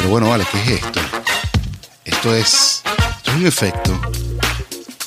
[0.00, 0.98] Pero bueno, vale, ¿qué es esto?
[2.06, 4.00] Esto es, esto es un efecto.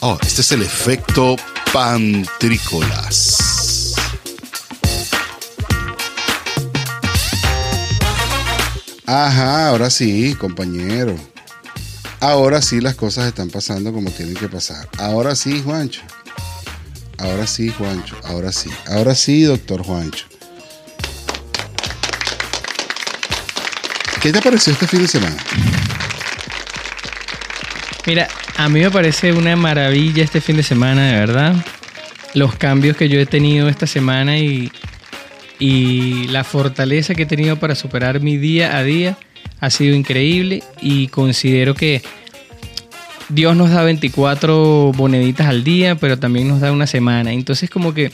[0.01, 1.35] Oh, este es el efecto
[1.73, 3.95] pantrícolas.
[9.07, 11.15] Ajá, ahora sí, compañero.
[12.19, 14.87] Ahora sí las cosas están pasando como tienen que pasar.
[14.99, 16.02] Ahora sí, Juancho.
[17.17, 18.16] Ahora sí, Juancho.
[18.25, 18.70] Ahora sí.
[18.85, 20.27] Ahora sí, doctor Juancho.
[24.23, 25.36] ¿Qué te pareció este fin de semana?
[28.08, 31.54] Mira, a mí me parece una maravilla este fin de semana, de verdad.
[32.34, 34.72] Los cambios que yo he tenido esta semana y,
[35.59, 39.18] y la fortaleza que he tenido para superar mi día a día
[39.59, 42.02] ha sido increíble y considero que
[43.27, 47.34] Dios nos da 24 moneditas al día, pero también nos da una semana.
[47.34, 48.10] Entonces como que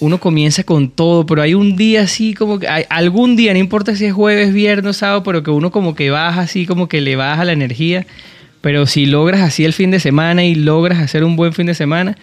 [0.00, 3.58] uno comienza con todo, pero hay un día así como que hay algún día, no
[3.58, 7.00] importa si es jueves, viernes, sábado, pero que uno como que baja así, como que
[7.00, 8.06] le baja la energía.
[8.60, 11.74] Pero si logras así el fin de semana y logras hacer un buen fin de
[11.74, 12.16] semana,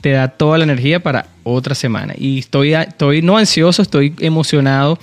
[0.00, 2.14] te da toda la energía para otra semana.
[2.16, 4.98] Y estoy, estoy no ansioso, estoy emocionado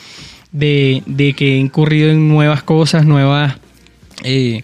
[0.51, 1.03] de,
[1.37, 3.55] que he incurrido en nuevas cosas, nuevas,
[4.23, 4.63] eh,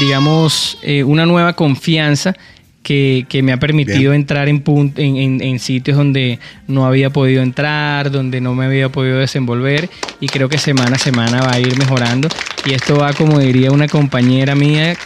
[0.00, 2.36] digamos, eh, una nueva confianza
[2.82, 4.62] que, me ha permitido entrar en,
[4.96, 9.88] en, sitios donde no había podido entrar, donde no me había podido desenvolver
[10.20, 12.28] y creo que semana a semana va a ir mejorando
[12.66, 14.96] y esto va como diría una compañera mía,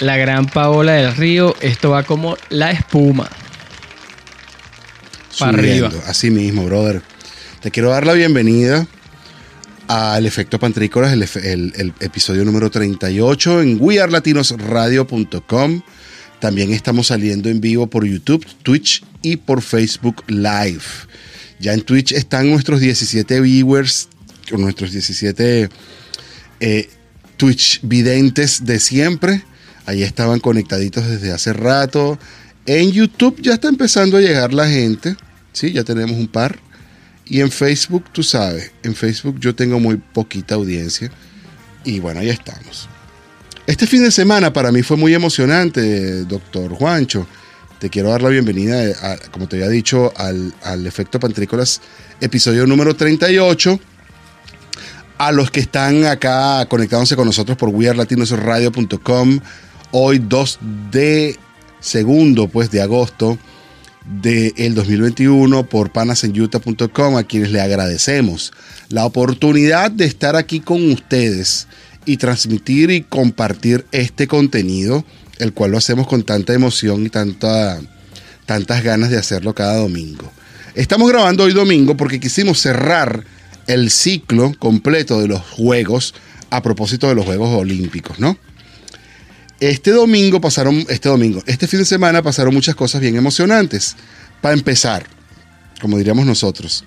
[0.00, 3.28] la gran Paola del Río, esto va como la espuma.
[5.38, 5.90] Para arriba.
[6.06, 7.02] Así mismo, brother.
[7.60, 8.86] Te quiero dar la bienvenida
[9.88, 15.82] al Efecto Pantrícolas, el, el, el, episodio número 38 en wearlatinosradio.com.
[16.42, 20.82] También estamos saliendo en vivo por YouTube, Twitch y por Facebook Live.
[21.60, 24.08] Ya en Twitch están nuestros 17 viewers,
[24.50, 25.68] nuestros 17
[26.58, 26.90] eh,
[27.36, 29.44] Twitch videntes de siempre.
[29.86, 32.18] Ahí estaban conectaditos desde hace rato.
[32.66, 35.14] En YouTube ya está empezando a llegar la gente.
[35.52, 36.58] Sí, ya tenemos un par.
[37.24, 41.08] Y en Facebook, tú sabes, en Facebook yo tengo muy poquita audiencia.
[41.84, 42.88] Y bueno, ahí estamos.
[43.64, 47.28] Este fin de semana para mí fue muy emocionante, doctor Juancho.
[47.78, 51.80] Te quiero dar la bienvenida, como te había dicho, al, Efecto Pantrícolas,
[52.20, 53.78] episodio número 38.
[55.18, 59.38] A los que están acá conectándose con nosotros por wearlatinosradio.com,
[59.92, 60.58] hoy 2
[60.90, 61.38] de
[61.78, 63.38] segundo pues, de agosto
[64.04, 68.52] del 2021 por panasenyuta.com, a quienes le agradecemos
[68.88, 71.68] la oportunidad de estar aquí con ustedes
[72.04, 75.04] y transmitir y compartir este contenido,
[75.38, 77.80] el cual lo hacemos con tanta emoción y tanta,
[78.46, 80.30] tantas ganas de hacerlo cada domingo.
[80.74, 83.24] Estamos grabando hoy domingo porque quisimos cerrar
[83.66, 86.14] el ciclo completo de los Juegos
[86.50, 88.36] a propósito de los Juegos Olímpicos, ¿no?
[89.60, 93.96] Este domingo pasaron, este domingo, este fin de semana pasaron muchas cosas bien emocionantes.
[94.40, 95.06] Para empezar,
[95.80, 96.84] como diríamos nosotros,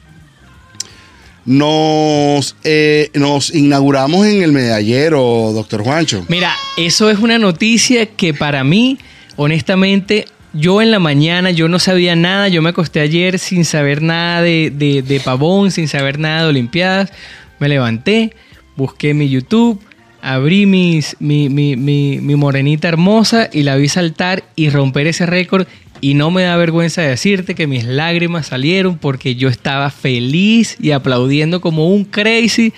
[1.46, 6.26] nos, eh, nos inauguramos en el medallero, doctor Juancho.
[6.28, 8.98] Mira, eso es una noticia que para mí,
[9.36, 14.02] honestamente, yo en la mañana, yo no sabía nada, yo me acosté ayer sin saber
[14.02, 17.12] nada de, de pavón, sin saber nada de Olimpiadas,
[17.60, 18.34] me levanté,
[18.76, 19.80] busqué mi YouTube,
[20.26, 25.28] abrí mis, mi, mi, mi, mi, morenita hermosa y la vi saltar y romper ese
[25.28, 25.68] récord
[26.02, 30.92] y no me da vergüenza decirte que mis lágrimas salieron porque yo estaba feliz y
[30.92, 32.74] aplaudiendo como un crazy.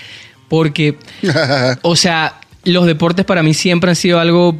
[0.48, 0.96] Porque,
[1.82, 4.58] o sea, los deportes para mí siempre han sido algo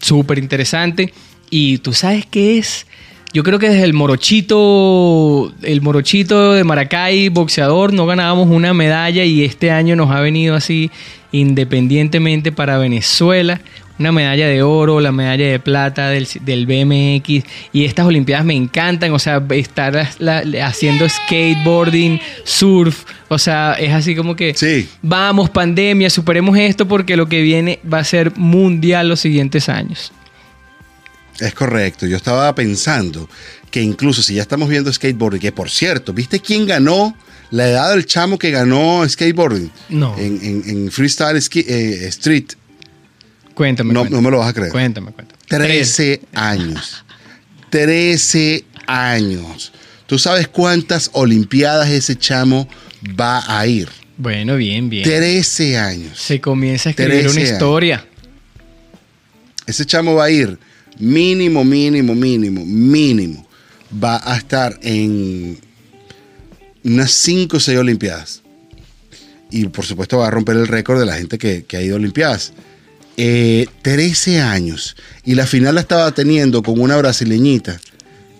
[0.00, 1.12] súper interesante.
[1.50, 2.86] Y tú sabes qué es.
[3.34, 9.24] Yo creo que desde el morochito, el morochito de Maracay, boxeador, no ganábamos una medalla
[9.24, 10.90] y este año nos ha venido así
[11.32, 13.62] independientemente para Venezuela
[14.02, 17.44] una medalla de oro, la medalla de plata del, BMX.
[17.72, 19.96] Y estas Olimpiadas me encantan, o sea, estar
[20.62, 24.88] haciendo skateboarding, surf, o sea, es así como que sí.
[25.00, 30.12] vamos, pandemia, superemos esto porque lo que viene va a ser mundial los siguientes años.
[31.38, 33.28] Es correcto, yo estaba pensando
[33.70, 37.16] que incluso si ya estamos viendo skateboarding, que por cierto, ¿viste quién ganó?
[37.50, 39.70] La edad del chamo que ganó skateboarding.
[39.90, 40.16] No.
[40.18, 42.52] En, freestyle eh, street.
[43.54, 43.92] Cuéntame.
[43.92, 44.72] No, no me lo vas a creer.
[44.72, 45.38] Cuéntame, cuéntame.
[45.48, 47.04] 13 años.
[47.70, 49.72] 13 años.
[50.06, 52.68] ¿Tú sabes cuántas Olimpiadas ese chamo
[53.18, 53.88] va a ir?
[54.16, 55.04] Bueno, bien, bien.
[55.04, 56.18] 13 años.
[56.18, 58.06] Se comienza a escribir una historia.
[59.66, 60.58] Ese chamo va a ir
[60.98, 63.48] mínimo, mínimo, mínimo, mínimo.
[64.02, 65.58] Va a estar en
[66.84, 68.42] unas 5 o 6 Olimpiadas.
[69.50, 71.96] y por supuesto va a romper el récord de la gente que, que ha ido
[71.96, 72.52] a Olimpiadas.
[73.18, 77.78] Eh, 13 años y la final la estaba teniendo con una brasileñita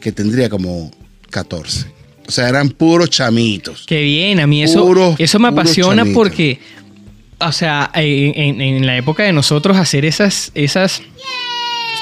[0.00, 0.90] que tendría como
[1.30, 1.86] 14.
[2.26, 3.84] O sea, eran puros chamitos.
[3.86, 6.14] Qué bien, a mí eso, Puros- eso me apasiona chamitos.
[6.16, 6.58] porque,
[7.38, 11.02] o sea, en, en- en la época de nosotros hacer esas, esas,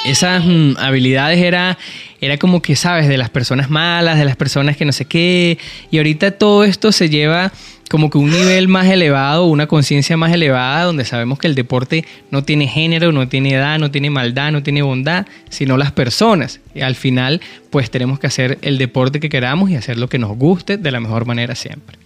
[0.06, 1.76] esas mm, habilidades era,
[2.20, 5.58] era como que, sabes, de las personas malas, de las personas que no sé qué,
[5.90, 7.52] y ahorita todo esto se lleva
[7.90, 12.04] como que un nivel más elevado, una conciencia más elevada, donde sabemos que el deporte
[12.30, 16.60] no tiene género, no tiene edad, no tiene maldad, no tiene bondad, sino las personas.
[16.72, 17.40] Y al final,
[17.70, 20.90] pues tenemos que hacer el deporte que queramos y hacer lo que nos guste de
[20.92, 21.98] la mejor manera siempre.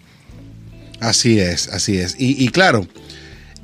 [1.01, 2.17] Así es, así es.
[2.19, 2.89] Y, claro,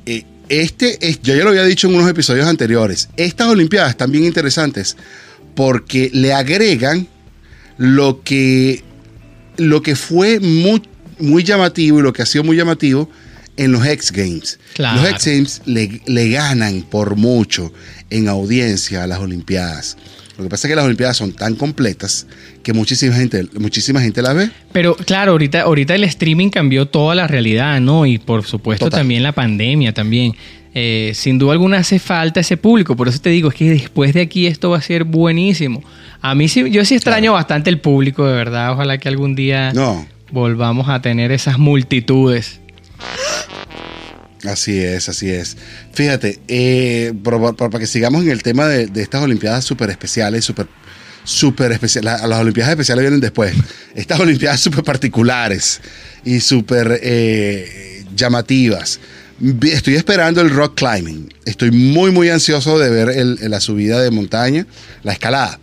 [0.04, 4.12] eh, este es, yo ya lo había dicho en unos episodios anteriores, estas Olimpiadas están
[4.12, 4.94] bien interesantes
[5.54, 7.08] porque le agregan
[7.78, 8.84] lo que,
[9.56, 10.82] lo que fue muy,
[11.20, 13.08] muy llamativo y lo que ha sido muy llamativo
[13.56, 14.58] en los X Games.
[14.74, 15.00] Claro.
[15.02, 17.72] Los X Games le, le ganan por mucho
[18.08, 19.96] en audiencia a las Olimpiadas.
[20.38, 22.26] Lo que pasa es que las Olimpiadas son tan completas
[22.62, 24.50] que muchísima gente, muchísima gente las ve.
[24.72, 28.06] Pero claro, ahorita, ahorita el streaming cambió toda la realidad, ¿no?
[28.06, 29.00] Y por supuesto Total.
[29.00, 30.34] también la pandemia también.
[30.72, 34.14] Eh, sin duda alguna hace falta ese público, por eso te digo, es que después
[34.14, 35.82] de aquí esto va a ser buenísimo.
[36.22, 38.72] A mí sí, yo sí extraño bastante el público, de verdad.
[38.72, 42.60] Ojalá que algún día No, volvamos a tener esas multitudes.
[44.44, 45.56] Así es, así es.
[45.92, 50.66] Fíjate, eh, para que sigamos en el tema de, de estas Olimpiadas súper especiales, súper
[51.24, 53.54] súper especiales, las Olimpiadas especiales vienen después.
[53.94, 55.80] Estas Olimpiadas súper particulares
[56.24, 58.98] y súper eh, llamativas.
[59.62, 61.32] Estoy esperando el rock climbing.
[61.44, 64.66] Estoy muy, muy ansioso de ver el- la subida de montaña,
[65.02, 65.58] la escalada.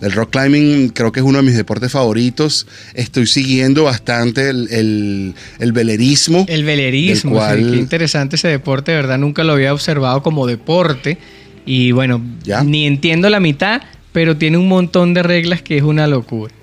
[0.00, 2.66] El rock climbing creo que es uno de mis deportes favoritos.
[2.94, 6.46] Estoy siguiendo bastante el, el- el velerismo.
[6.48, 10.22] El velerismo, Del cual- sí, qué interesante ese deporte, de verdad nunca lo había observado
[10.22, 11.18] como deporte.
[11.66, 12.62] Y bueno, ¿Ya?
[12.62, 16.54] ni entiendo la mitad, pero tiene un montón de reglas que es una locura.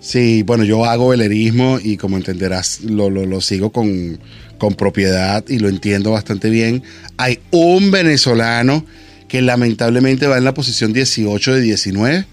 [0.00, 4.18] Sí, bueno, yo hago velerismo y como entenderás, lo, lo- lo sigo con,
[4.56, 6.82] con propiedad y lo entiendo bastante bien.
[7.18, 8.86] Hay un venezolano
[9.28, 12.24] que lamentablemente va en la posición 18 de 19.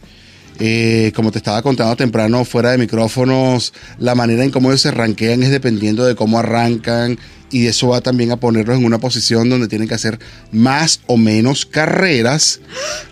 [0.59, 4.91] Eh, como te estaba contando temprano, fuera de micrófonos, la manera en cómo ellos se
[4.91, 7.17] ranquean es dependiendo de cómo arrancan
[7.51, 10.19] y eso va también a ponerlos en una posición donde tienen que hacer
[10.51, 12.59] más o menos carreras,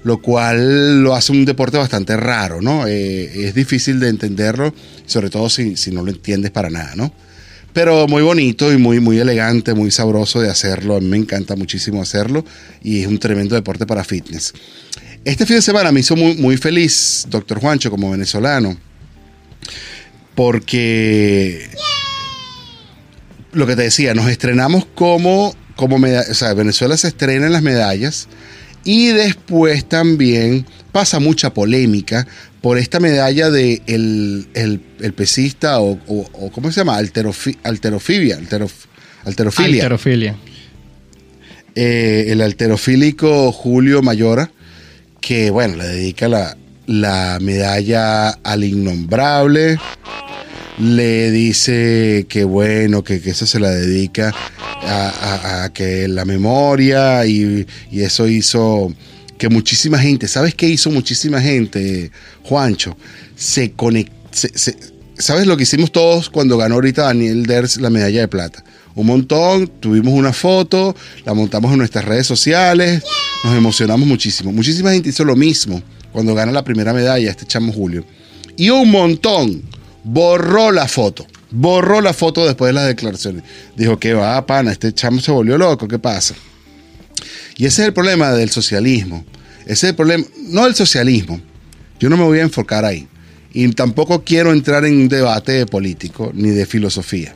[0.04, 2.88] lo cual lo hace un deporte bastante raro, ¿no?
[2.88, 4.74] Eh, es difícil de entenderlo,
[5.06, 7.14] sobre todo si, si no lo entiendes para nada, ¿no?
[7.74, 10.96] Pero muy bonito y muy, muy elegante, muy sabroso de hacerlo.
[10.96, 12.46] A mí me encanta muchísimo hacerlo
[12.84, 14.54] y es un tremendo deporte para fitness.
[15.26, 18.78] Este fin de semana me hizo muy, muy feliz, doctor Juancho, como venezolano,
[20.36, 21.70] porque
[23.54, 27.54] lo que te decía, nos estrenamos como, como meda- o sea, Venezuela se estrena en
[27.54, 28.28] las medallas
[28.84, 32.28] y después también pasa mucha polémica
[32.62, 37.00] por esta medalla de el, el- el pesista o, o- o ¿cómo se llama?
[37.00, 38.88] Alterofi- alterofibia, alterof-
[39.24, 40.36] alterofilia Alterofilia.
[41.76, 44.52] eh, el alterofílico Julio Mayora,
[45.26, 49.78] que bueno, le dedica la, la medalla al innombrable.
[50.80, 54.34] Le dice que bueno, que, que eso se la dedica
[54.82, 58.94] a, a- a que la memoria y, y eso hizo
[59.38, 62.12] que muchísima gente, ¿sabes qué hizo muchísima gente,
[62.44, 62.98] Juancho?
[63.36, 64.14] Se conectó.
[65.18, 68.64] ¿Sabes lo que hicimos todos cuando ganó ahorita Daniel Ders la medalla de plata?
[68.96, 70.96] Un montón, tuvimos una foto,
[71.26, 73.04] la montamos en nuestras redes sociales,
[73.44, 74.52] nos emocionamos muchísimo.
[74.52, 75.82] Muchísima gente hizo lo mismo
[76.12, 78.06] cuando gana la primera medalla este chamo Julio.
[78.56, 79.64] Y un montón
[80.04, 83.44] borró la foto, borró la foto después de las declaraciones.
[83.76, 86.36] Dijo que va, pana, este chamo se volvió loco, ¿qué pasa?
[87.58, 89.26] Y ese es el problema del socialismo.
[89.62, 91.42] Ese es el problema, no del socialismo.
[92.00, 93.08] Yo no me voy a enfocar ahí.
[93.54, 97.36] Y tampoco quiero entrar en un debate político ni de filosofía.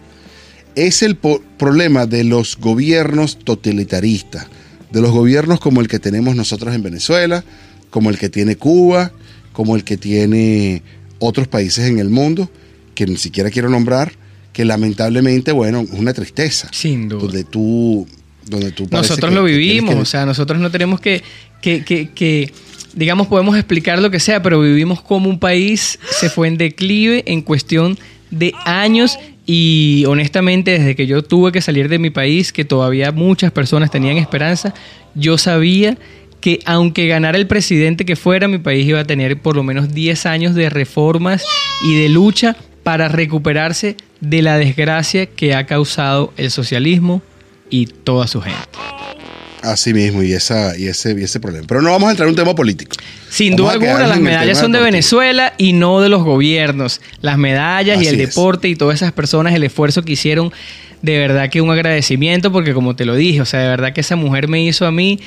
[0.77, 4.47] Es el problema de los gobiernos totalitaristas,
[4.91, 7.43] de los gobiernos como el que tenemos nosotros en Venezuela,
[7.89, 9.11] como el que tiene Cuba,
[9.53, 10.83] como el que tiene
[11.19, 12.49] otros países en el mundo,
[12.93, 14.11] que ni siquiera quiero nombrar,
[14.53, 16.67] que lamentablemente, bueno, es una tristeza.
[16.71, 17.21] Sin duda.
[17.23, 18.07] Donde tú,
[18.45, 21.23] donde tú Nosotros que- lo vivimos, que- o sea, nosotros no tenemos que-
[21.61, 22.53] que,
[22.93, 27.23] digamos, podemos explicar lo que sea, pero vivimos como un país se fue en declive
[27.25, 27.97] en cuestión
[28.31, 29.17] de años
[29.49, 33.89] y honestamente desde que yo tuve que salir de mi país, que todavía muchas personas
[33.89, 34.73] tenían esperanza,
[35.15, 35.97] yo sabía
[36.41, 39.93] que aunque ganara el presidente que fuera, mi país iba a tener por lo menos
[39.93, 41.45] 10 años de reformas
[41.83, 47.21] y de lucha para recuperarse de la desgracia que ha causado el socialismo
[47.69, 48.59] y toda su gente.
[49.71, 51.65] Así mismo, y, esa, y, ese, y ese problema.
[51.67, 52.95] Pero no vamos a entrar en un tema político.
[53.29, 54.79] Sin Vamos duda alguna, las medallas son de.
[54.79, 57.01] Venezuela y no de los gobiernos.
[57.21, 58.29] Las medallas y el es.
[58.29, 60.53] deporte y todas esas personas, el esfuerzo que hicieron,
[61.01, 64.01] de verdad que un agradecimiento, porque como te lo dije, o sea, de verdad que
[64.01, 65.19] esa mujer me hizo a mí,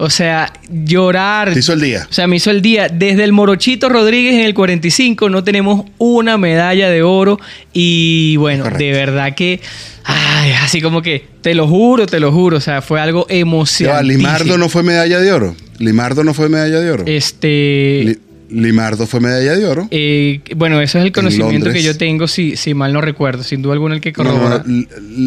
[0.00, 1.52] o sea, llorar.
[1.52, 2.06] Te hizo el día.
[2.10, 2.88] O sea, me hizo el día.
[2.88, 7.38] Desde el Morochito Rodríguez en el 45 no tenemos una medalla de oro.
[7.72, 8.84] Y bueno, Correcto.
[8.84, 9.60] de verdad que.
[10.04, 12.56] Ay, así como que, te lo juro, te lo juro.
[12.56, 14.04] O sea, fue algo emocionante.
[14.06, 15.54] Limardo no fue medalla de oro.
[15.78, 17.04] Limardo no fue medalla de oro.
[17.06, 18.02] Este.
[18.04, 18.18] Li-
[18.50, 19.88] Limardo fue medalla de oro.
[19.90, 23.62] Eh, bueno, eso es el conocimiento que yo tengo, si, si mal no recuerdo, sin
[23.62, 24.62] duda alguna el que corrobora.
[24.66, 24.86] no,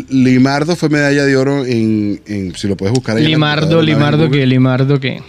[0.09, 4.45] Limardo fue medalla de oro en, en- si lo puedes buscar ahí Limardo, Limardo que.
[4.45, 5.21] Limardo que.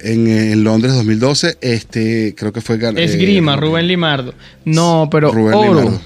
[0.00, 4.34] En, en Londres 2012, este, creo que fue gan- Es eh, Rubén Limardo.
[4.64, 5.80] No, pero Rubén oro.
[5.80, 6.00] Limardo.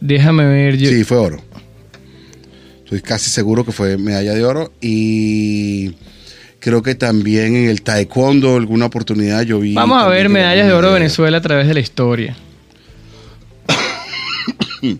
[0.00, 0.76] Déjame ver.
[0.76, 1.40] Yo, Sí, fue oro.
[2.84, 5.92] Estoy casi seguro que fue medalla de oro y
[6.68, 9.72] creo que también en el taekwondo alguna oportunidad yo vi.
[9.72, 12.36] Vamos a ver medallas de oro de Venezuela a través de la historia.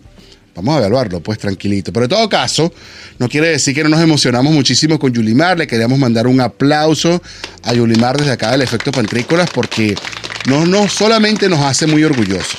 [0.55, 1.93] Vamos a evaluarlo, pues tranquilito.
[1.93, 2.73] Pero en todo caso,
[3.19, 5.59] no quiere decir que no nos emocionamos muchísimo con Yulimar.
[5.59, 7.21] Le queríamos mandar un aplauso
[7.63, 9.93] a Yulimar desde acá del Efecto Pantrícolas porque
[10.47, 12.57] no, no solamente nos hace muy orgullosos.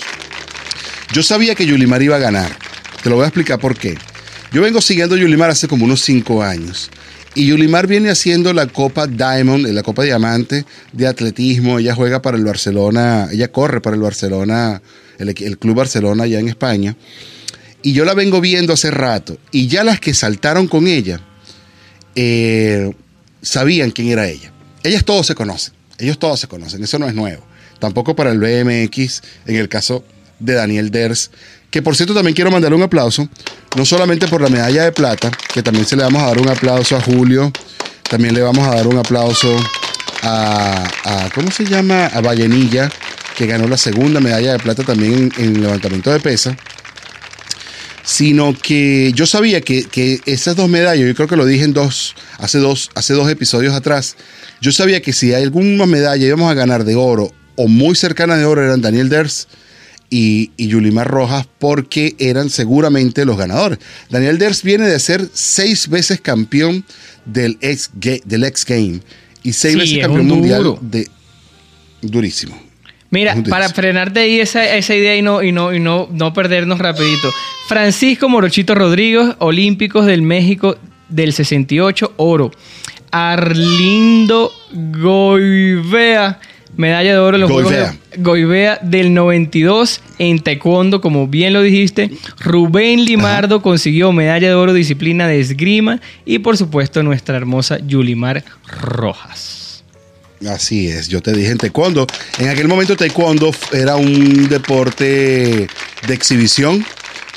[1.12, 2.56] Yo sabía que Yulimar iba a ganar.
[3.02, 3.98] Te lo voy a explicar por qué.
[4.52, 6.90] Yo vengo siguiendo a Yulimar hace como unos cinco años.
[7.34, 11.78] Y Yulimar viene haciendo la Copa Diamond, la Copa Diamante de atletismo.
[11.78, 14.82] Ella juega para el Barcelona, ella corre para el Barcelona,
[15.18, 16.96] el, Club Barcelona allá en España.
[17.82, 19.38] Y yo la vengo viendo hace rato.
[19.52, 21.20] Y ya las que saltaron con ella
[22.16, 22.92] eh,
[23.42, 24.52] sabían quién era ella.
[24.82, 25.74] Ellas todos se conocen.
[25.98, 26.82] Ellos todos se conocen.
[26.82, 27.44] Eso no es nuevo.
[27.78, 30.04] Tampoco para el BMX, en el caso
[30.40, 31.30] de Daniel Ders.
[31.70, 33.28] Que por cierto también quiero mandarle un aplauso.
[33.76, 36.48] No solamente por la medalla de plata, que también se le vamos a dar un
[36.48, 37.52] aplauso a Julio.
[38.08, 39.56] También le vamos a dar un aplauso
[40.22, 42.06] a, ¿cómo se llama?
[42.06, 42.90] A Vallenilla,
[43.36, 46.56] que ganó la segunda medalla de plata también en, en levantamiento de pesa
[48.10, 51.72] sino que yo sabía que, que esas dos medallas, yo creo que lo dije en
[51.72, 54.16] dos, hace dos, hace dos episodios atrás,
[54.60, 58.36] yo sabía que si hay alguna medalla íbamos a ganar de oro o muy cercana
[58.36, 59.46] de oro eran Daniel Ders
[60.10, 63.78] y, y Yulimar Rojas porque eran seguramente los ganadores.
[64.10, 66.84] Daniel Ders viene de ser seis veces campeón
[67.24, 69.00] del ex, ga- del ex Game
[69.42, 71.08] y seis Sí, veces es campeón un mundial de
[72.02, 72.60] durísimo.
[73.12, 76.78] Mira, para frenarte ahí esa, esa idea y no, y no, y no, no perdernos
[76.78, 77.30] rapidito.
[77.66, 80.76] Francisco Morochito Rodríguez, Olímpicos del México
[81.08, 82.52] del 68, oro.
[83.10, 86.38] Arlindo Goivea,
[86.76, 87.78] medalla de oro en los Goivea.
[87.78, 92.10] Juegos de Goivea del 92 en taekwondo, como bien lo dijiste.
[92.38, 98.44] Rubén Limardo consiguió medalla de oro disciplina de esgrima y por supuesto nuestra hermosa Yulimar
[98.66, 99.84] Rojas.
[100.48, 102.06] Así es, yo te dije en taekwondo.
[102.38, 105.68] En aquel momento taekwondo era un deporte
[106.06, 106.84] de exhibición,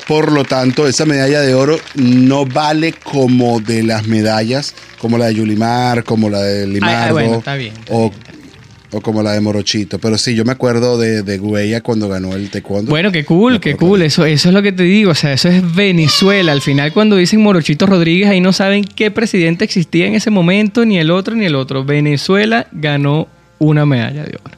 [0.06, 5.26] por lo tanto esa medalla de oro no vale como de las medallas, como la
[5.26, 8.10] de Yulimar, como la de Limardo, bueno, está bien, está o,
[8.94, 9.98] o como la de Morochito.
[9.98, 12.90] Pero sí, yo me acuerdo de, de cuando ganó el taekwondo.
[12.90, 14.02] Bueno, qué cool, qué cool.
[14.02, 15.10] Eso, eso es lo que te digo.
[15.10, 16.52] O sea, eso es Venezuela.
[16.52, 20.84] Al final, cuando dicen Morochito Rodríguez, ahí no saben qué presidente existía en ese momento,
[20.84, 21.84] ni el otro, ni el otro.
[21.84, 24.56] Venezuela ganó una medalla de oro.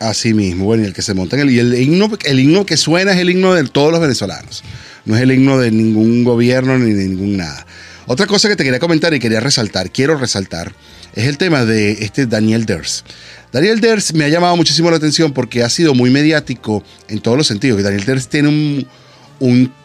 [0.00, 2.66] Así mismo, bueno, y el que se monta en el, y el himno, el himno
[2.66, 4.64] que suena es el himno de todos los venezolanos.
[5.04, 7.64] No es el himno de ningún gobierno ni de ningún nada.
[8.06, 10.72] Otra cosa que te quería comentar y quería resaltar, quiero resaltar,
[11.14, 13.04] es el tema de este Daniel Ders.
[13.52, 17.36] Daniel Ders me ha llamado muchísimo la atención porque ha sido muy mediático en todos
[17.36, 17.82] los sentidos.
[17.82, 18.86] Daniel Ders tiene un,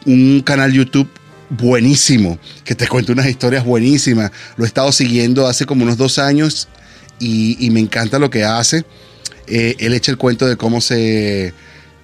[0.06, 1.10] un- canal YouTube
[1.50, 4.32] buenísimo, que te cuenta unas historias buenísimas.
[4.56, 6.68] Lo he estado siguiendo hace como unos dos años
[7.20, 8.86] y, y me encanta lo que hace.
[9.48, 11.54] Eh, él echa el cuento de cómo se,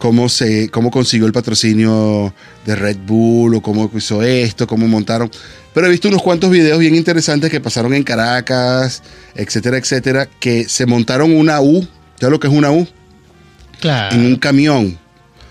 [0.03, 2.33] cómo se, cómo consiguió el patrocinio
[2.65, 5.31] de Red Bull o cómo hizo esto, cómo montaron.
[5.74, 9.01] Pero he visto unos cuantos videos bien interesantes que pasaron en Caracas,
[9.33, 11.88] etcétera, etcétera, que se montaron una U.
[12.19, 12.86] ¿Sabes lo que es una U?
[13.79, 14.13] Claro.
[14.13, 15.00] En un camión.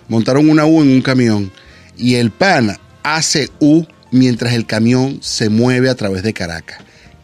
[0.06, 1.50] Montaron una U en un camión.
[1.96, 6.76] Y el pan hace U mientras el camión se mueve a través de Caracas.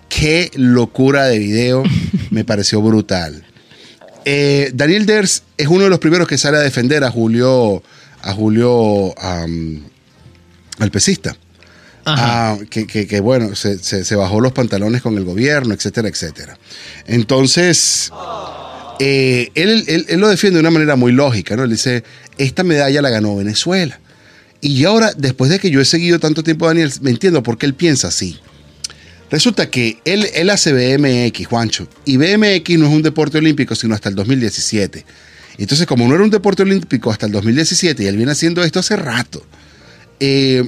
[0.08, 1.82] Qué locura de video.
[2.30, 3.44] Me pareció brutal.
[4.30, 7.82] Eh, Daniel Ders es uno de los primeros que sale a defender a Julio,
[8.20, 11.34] a Julio al pesista.
[12.04, 12.52] Ajá.
[12.52, 16.08] Ah, que, que- que, bueno, se, se- se bajó los pantalones con el gobierno, etcétera,
[16.08, 16.58] etcétera.
[17.06, 18.10] Entonces,
[19.00, 21.64] eh, él, él- él lo defiende de una manera muy lógica, ¿no?
[21.64, 22.04] Él dice,
[22.36, 23.98] esta medalla la ganó Venezuela.
[24.60, 27.56] Y ahora, después de que yo he seguido tanto tiempo a Daniel, me entiendo por
[27.56, 28.38] qué él piensa así.
[29.30, 33.94] Resulta que él, él hace BMX, Juancho, y BMX no es un deporte olímpico sino
[33.94, 35.04] hasta el 2017.
[35.58, 38.78] Entonces, como no era un deporte olímpico hasta el 2017 y él viene haciendo esto
[38.78, 39.44] hace rato,
[40.20, 40.64] eh,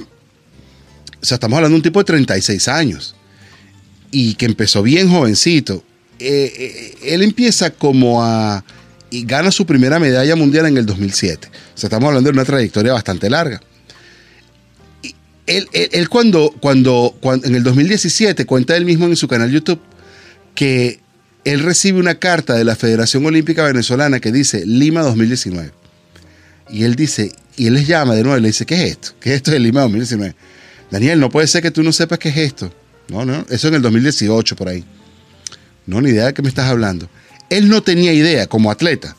[1.21, 3.15] o sea, estamos hablando de un tipo de 36 años
[4.11, 5.83] y que empezó bien jovencito.
[6.19, 8.63] Eh, eh, él empieza como a...
[9.09, 11.47] y gana su primera medalla mundial en el 2007.
[11.47, 13.61] O sea, estamos hablando de una trayectoria bastante larga.
[15.47, 19.51] Él, él- él cuando, cuando, cuando, en el 2017, cuenta él mismo en su canal
[19.51, 19.79] YouTube,
[20.55, 20.99] que
[21.43, 25.71] él recibe una carta de la Federación Olímpica Venezolana que dice Lima 2019.
[26.69, 29.09] Y él dice, y él les llama de nuevo y le dice, ¿qué es esto?
[29.19, 30.35] ¿Qué es esto de Lima 2019?
[30.91, 32.73] Daniel, no puede ser que tú no sepas qué es esto.
[33.09, 34.85] No, no, eso en el 2018 por ahí.
[35.85, 37.09] No, ni idea de qué me estás hablando.
[37.49, 39.15] Él no tenía idea como atleta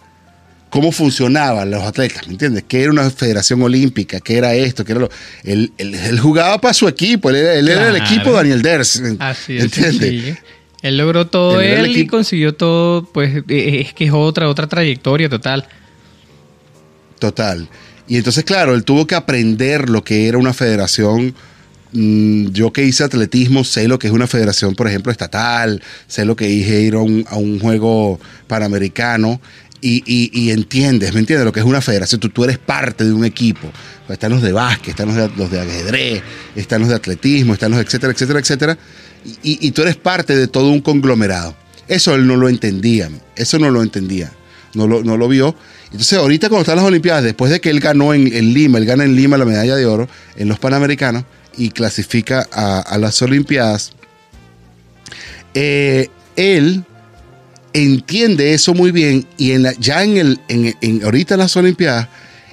[0.73, 2.65] cómo funcionaban los atletas, ¿me entiendes?
[2.67, 4.21] ¿Qué era una federación olímpica?
[4.21, 4.87] ¿Qué era esto?
[4.87, 5.11] ¿Qué era lo...?
[5.45, 9.65] Él, él- él jugaba para su equipo, él era, el equipo Daniel Ders, Así es.
[9.65, 9.99] ¿entiendes?
[9.99, 10.35] sencillo.
[10.81, 14.67] Él logró todo Él él y consiguió todo, pues eh, es que es otra, otra
[14.67, 15.69] trayectoria total.
[17.19, 17.69] Total.
[18.09, 21.35] Y entonces, claro, él tuvo que aprender lo que era una federación.
[21.93, 26.25] Mm, Yo que hice atletismo sé lo que es una federación, por ejemplo, estatal, sé
[26.25, 29.41] lo que dije ir a un, a un juego panamericano
[29.83, 31.45] y, y- entiendes, ¿me entiendes?
[31.45, 32.21] Lo que es una federación.
[32.21, 33.71] Tú, tú eres parte de un equipo.
[34.09, 36.23] Están los de básquet, están los de, los de ajedrez,
[36.55, 38.79] están los de atletismo, están los etcétera, etcétera, etcétera.
[39.43, 41.57] Y, tú eres parte de todo un conglomerado.
[41.89, 44.33] Eso él no lo entendía, eso no lo entendía,
[44.75, 45.55] no lo, no lo vio.
[45.87, 49.05] Entonces, ahorita cuando están las Olimpiadas, después de que él ganó en, Lima, él gana
[49.05, 51.25] en Lima la medalla de oro en los Panamericanos
[51.57, 53.93] y clasifica a, a las Olimpiadas,
[55.55, 56.85] eh, él
[57.75, 61.57] entiende eso muy bien y en la- ya en el, en, en- ahorita en las
[61.57, 62.09] Olimpiadas,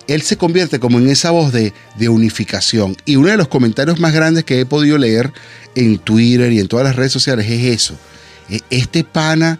[0.08, 2.96] él se convierte como en esa voz de, de unificación.
[3.06, 5.32] Y uno de los comentarios más grandes que he podido leer
[5.76, 7.96] en Twitter y en todas las redes sociales es eso.
[8.50, 9.60] E- Este pana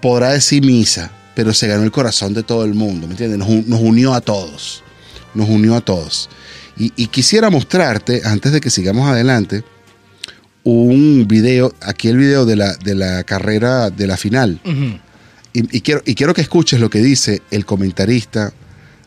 [0.00, 3.38] podrá decir misa, pero se ganó el corazón de todo el mundo, ¿me entiendes?
[3.38, 4.82] Nos, nos unió a todos,
[5.34, 6.30] nos unió a todos.
[6.76, 9.62] Y quisiera mostrarte, antes de que sigamos adelante,
[10.64, 14.60] un video, aquí el video de la, de la carrera de la final.
[15.52, 18.52] Y, y quiero, y quiero que escuches lo que dice el comentarista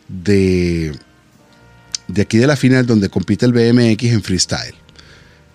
[0.08, 0.92] de,
[2.06, 4.74] de aquí de la final donde compite el BMX en freestyle.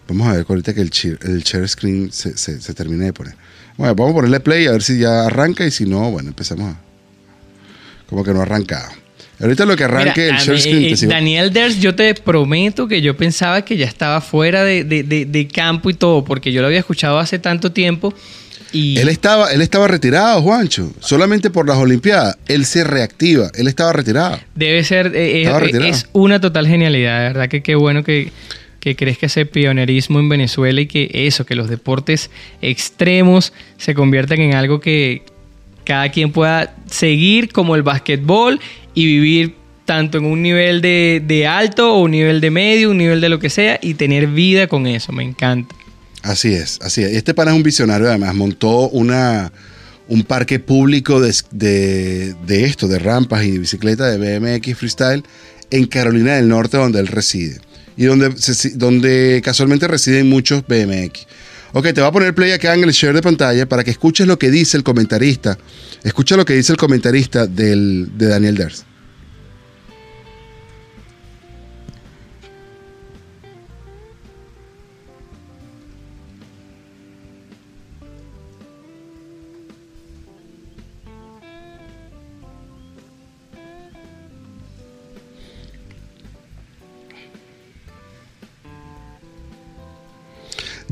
[0.08, 3.36] Vamos a ver ahorita que el, el share screen se, se- se termine de poner.
[3.78, 6.74] Bueno, vamos a ponerle play a ver si ya arranca y si no, bueno, empezamos
[6.76, 6.80] a...
[8.08, 8.90] Como que no ha arrancado.
[9.44, 13.64] Ahorita lo que arranque Mira, el eh, Daniel Ders, yo te prometo que yo pensaba
[13.64, 16.80] que ya estaba fuera de, de- de- de campo y todo, porque yo lo había
[16.80, 18.14] escuchado hace tanto tiempo
[18.72, 20.92] y Él estaba, él estaba retirado, Juancho.
[21.00, 22.38] Solamente por las Olimpiadas.
[22.48, 23.52] Él se reactiva.
[23.54, 24.40] Él estaba retirado.
[24.56, 25.92] debe ser, eh, eh, Estaba eh, retirado.
[25.92, 28.32] es una total genialidad, de verdad que qué bueno que,
[28.80, 32.32] que crees que ese pionerismo en Venezuela y que eso, que los deportes
[32.64, 35.22] extremos se conviertan en algo que
[35.86, 38.60] cada quien pueda seguir como el básquetbol
[38.94, 42.98] y vivir tanto en un nivel de, de alto o un nivel de medio, un
[42.98, 45.76] nivel de lo que sea y tener vida con eso, me encanta.
[46.22, 47.12] Así es, así es.
[47.12, 49.52] Este pana es un visionario, además, montó una,
[50.08, 55.24] un parque público de, de- de esto, de rampas y de bicicleta de BMX Freestyle
[55.70, 57.60] en Carolina del Norte, donde él reside.
[57.98, 58.34] Y donde,
[58.76, 61.28] donde casualmente residen muchos BMX.
[61.76, 64.28] Ok, te voy a poner play acá en el share de pantalla para que escuches
[64.28, 65.58] lo que dice el comentarista.
[66.04, 68.86] Escucha lo que dice el comentarista del, de Daniel Ders.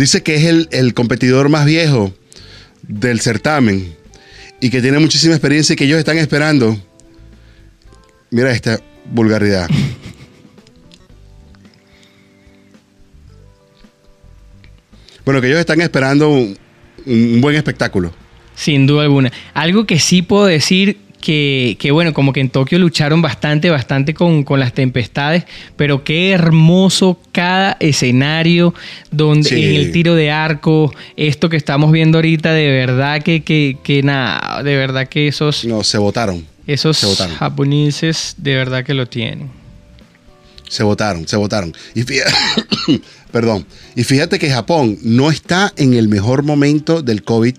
[0.02, 2.12] Dice que es el, el competidor más viejo
[2.82, 3.96] del certamen
[4.60, 6.76] y que tiene muchísima experiencia y que ellos están esperando.
[8.32, 9.70] Mira esta vulgaridad.
[15.24, 16.58] Bueno, que ellos están esperando un,
[17.06, 18.12] un buen espectáculo.
[18.56, 19.32] Sin duda alguna.
[19.54, 24.14] Algo que sí puedo decir que, que, bueno, como que en Tokio lucharon bastante, bastante
[24.14, 25.46] con, con las tempestades,
[25.78, 28.74] pero qué hermoso cada escenario
[29.12, 29.64] donde Sí.
[29.64, 34.04] en el tiro de arco, esto que estamos viendo ahorita, de verdad que, que, que
[34.04, 36.46] nada, de verdad que esos, No, se votaron.
[36.68, 37.36] esos se votaron.
[37.36, 39.50] japoneses de verdad que lo tienen.
[40.68, 41.74] Se votaron, se votaron.
[41.96, 42.32] Y fíjate,
[43.32, 43.66] Perdón.
[43.96, 47.56] Y fíjate que Japón no está en el mejor momento del COVID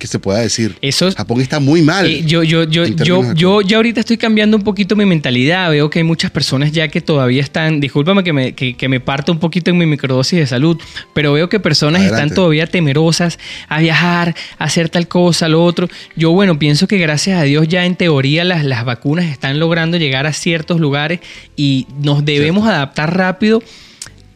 [0.00, 0.76] que se pueda decir.
[0.82, 2.06] Eso, Japón está muy mal.
[2.06, 5.70] Eh, yo, yo, yo, yo, yo ya ahorita estoy cambiando un poquito mi mentalidad.
[5.70, 8.98] Veo que hay muchas personas ya que todavía están, discúlpame que me, que, que me
[8.98, 10.76] parto un poquito en mi microdosis de salud,
[11.14, 12.22] pero veo que personas Adelante.
[12.24, 15.88] están todavía temerosas a viajar, a hacer tal cosa, lo otro.
[16.16, 19.98] Yo, bueno, pienso que gracias a Dios ya en teoría las, las vacunas están logrando
[19.98, 21.20] llegar a ciertos lugares
[21.54, 23.62] y nos debemos adaptar rápido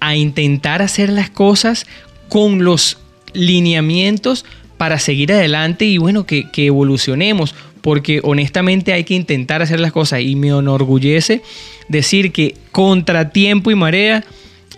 [0.01, 1.87] a intentar hacer las cosas
[2.29, 2.99] con los
[3.33, 4.45] lineamientos
[4.85, 9.93] para seguir adelante y bueno, que, que evolucionemos, porque honestamente hay que intentar hacer las
[9.93, 11.41] cosas y me enorgullece
[11.89, 14.23] decir que contra tiempo y marea,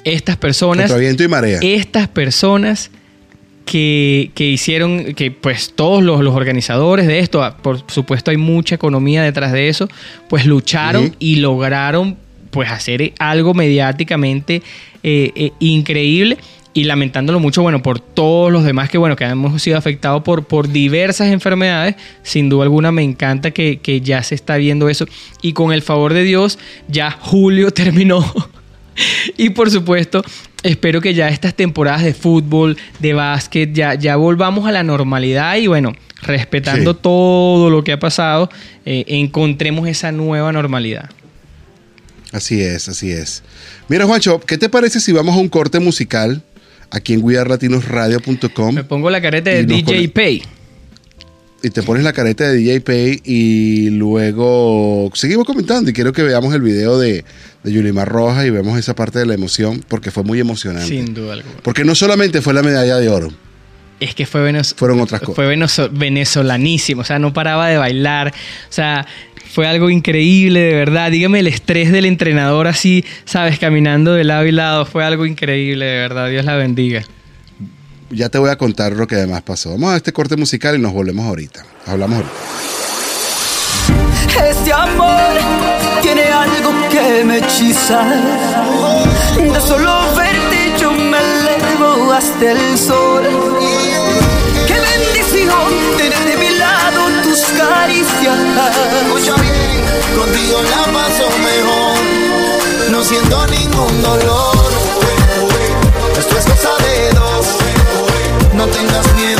[0.05, 1.59] estas personas, Contra viento y marea.
[1.61, 2.93] estas personas
[3.65, 8.37] que, que hicieron, que pues todos los, los organizadores de esto, ah, por supuesto hay
[8.37, 9.89] mucha economía detrás de eso,
[10.29, 12.17] pues lucharon y lograron
[12.53, 14.63] pues hacer algo mediáticamente
[15.03, 16.39] eh, eh, increíble
[16.77, 20.45] y lamentándolo mucho, bueno, por todos los demás que, bueno, que hemos sido afectados por,
[20.45, 25.07] por diversas enfermedades, sin duda alguna me encanta que, que ya se está viendo eso
[25.41, 28.23] y con el favor de Dios ya julio terminó
[29.39, 30.23] y por supuesto,
[30.63, 35.57] espero que ya estas temporadas de fútbol, de básquet, ya, ya volvamos a la normalidad
[35.57, 36.99] y bueno, respetando Sí.
[37.01, 38.51] todo lo que ha pasado,
[38.85, 41.09] eh, encontremos esa nueva normalidad.
[42.33, 43.43] Así es, así es.
[43.89, 46.43] Mira, Juancho, ¿qué te parece si vamos a un corte musical
[46.91, 50.43] aquí en wearelatinosradio.com Me pongo la careta de DJ Pay.
[51.63, 56.23] y te pones la careta de DJ Pay y luego seguimos comentando y quiero que
[56.23, 57.25] veamos el video de,
[57.63, 60.89] de Yulimar Rojas y vemos esa parte de la emoción porque fue muy emocionante.
[60.89, 61.57] Sin duda alguna.
[61.63, 63.29] Porque no solamente fue la medalla de oro,
[63.99, 65.35] Es que fue, venez- fueron otras cosas.
[65.37, 69.07] fue venezo- venezolanísimo, o sea, no paraba de bailar, o sea,
[69.53, 71.11] fue algo increíble, de verdad.
[71.11, 75.85] Dígame el estrés del entrenador así, sabes, caminando de lado y lado, fue algo increíble,
[75.85, 76.29] de verdad.
[76.29, 77.05] Dios la bendiga.
[78.11, 79.71] Ya te voy a contar lo que además pasó.
[79.71, 81.65] Vamos a este corte musical y nos volvemos ahorita.
[81.87, 82.35] Hablamos ahorita.
[84.49, 85.33] Este amor
[86.03, 88.05] tiene algo que me hechiza.
[89.37, 93.25] De solo verte yo me elevo hasta el sol.
[94.67, 95.73] Qué bendición
[97.41, 98.29] tus.
[99.03, 99.85] Escucha bien,
[100.17, 102.91] contigo la paso mejor.
[102.91, 104.73] No siento ningún dolor.
[106.19, 107.47] Esto es cosa de dos.
[108.55, 109.36] No tengas miedo.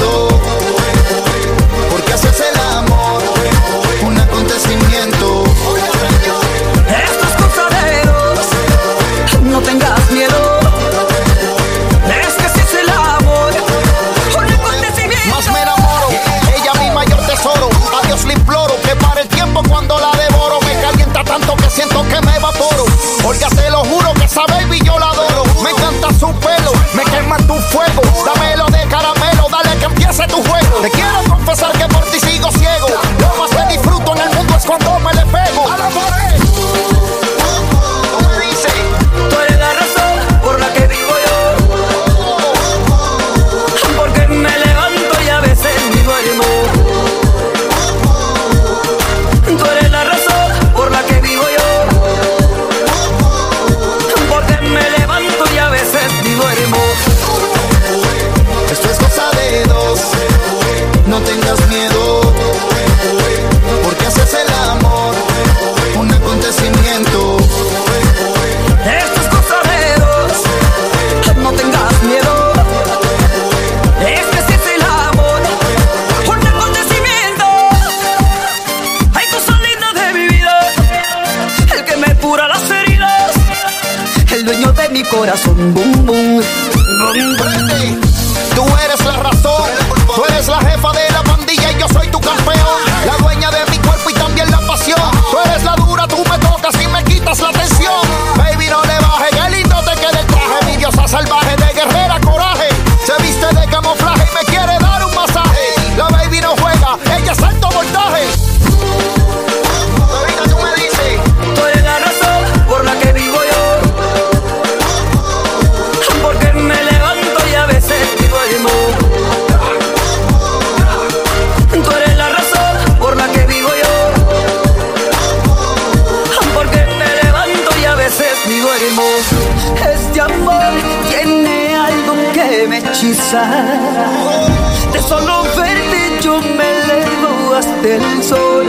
[133.37, 138.67] De solo verte yo me elevo hasta el sol.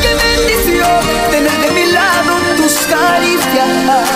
[0.00, 1.00] Qué bendición
[1.32, 4.08] tener de mi lado tus caricias.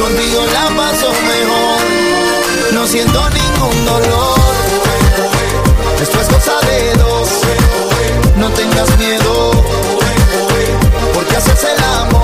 [0.00, 2.72] Contigo la paso mejor.
[2.72, 4.38] No siento ningún dolor.
[6.00, 7.28] Esto es cosa de dos.
[8.36, 9.50] No tengas miedo.
[11.12, 12.15] Porque haces el amor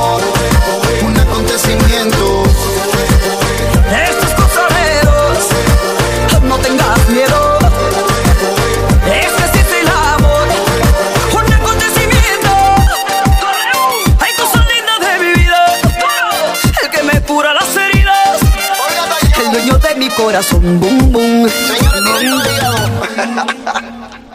[20.22, 20.80] corazón.
[20.80, 21.48] Boom, boom.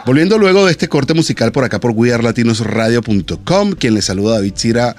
[0.04, 4.96] Volviendo luego de este corte musical por acá por wearlatinosradio.com, quien le saluda David Cira,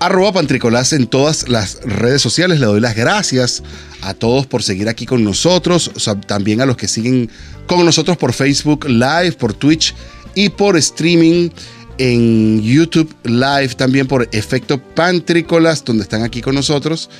[0.00, 2.58] arroba pantricolás en todas las redes sociales.
[2.60, 3.62] Le doy las gracias
[4.02, 7.30] a todos por seguir aquí con nosotros, o sea, también a los que siguen
[7.66, 9.94] con nosotros por Facebook Live, por Twitch
[10.34, 11.50] y por streaming
[11.98, 17.10] en YouTube Live, también por Efecto Pantrícolas, donde están aquí con nosotros.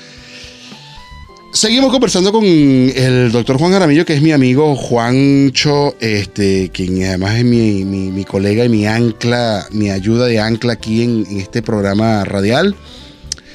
[1.51, 7.37] Seguimos conversando con el doctor Juan Jaramillo, que es mi amigo Juancho, este, quien además
[7.39, 12.23] es mi, mi- colega y mi ancla, mi ayuda de ancla aquí en este programa
[12.23, 12.75] radial.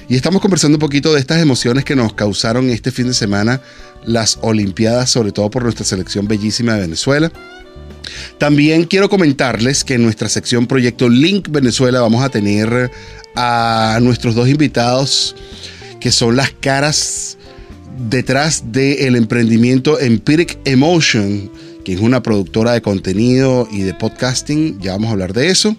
[0.08, 3.62] Y estamos conversando un poquito de estas emociones que nos causaron este fin de semana
[4.04, 7.32] las Olimpiadas, sobre todo por nuestra selección bellísima de Venezuela.
[8.38, 12.90] También quiero comentarles que en nuestra sección Proyecto Link Venezuela vamos a tener
[13.36, 15.36] a nuestros dos invitados,
[16.00, 17.38] que son las caras
[17.96, 21.50] detrás del emprendimiento Empiric Emotion,
[21.84, 24.80] que es una productora de contenido y de podcasting.
[24.80, 25.76] Ya vamos a hablar de eso.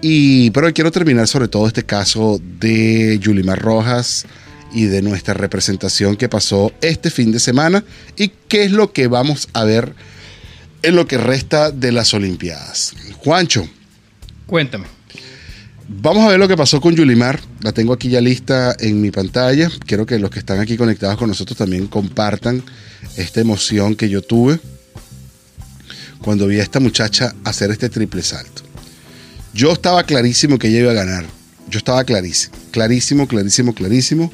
[0.00, 4.26] Y, pero quiero terminar sobre todo este caso de Yulimar Rojas
[4.72, 7.82] y de nuestra representación que pasó este fin de semana
[8.16, 9.94] y qué es lo que vamos a ver
[10.82, 12.94] en lo que resta de las Olimpiadas.
[13.18, 13.68] Juancho,
[14.48, 14.97] Cuéntame.
[15.90, 17.40] Vamos a ver lo que pasó con Yulimar.
[17.62, 19.70] La tengo aquí ya lista en mi pantalla.
[19.86, 22.62] Quiero que los que están aquí conectados con nosotros también compartan
[23.16, 24.60] esta emoción que yo tuve
[26.20, 28.62] cuando vi a esta muchacha hacer este triple salto.
[29.54, 31.24] Yo estaba clarísimo que ella iba a ganar.
[31.70, 34.32] Yo estaba clarísimo, clarísimo, clarísimo, clarísimo.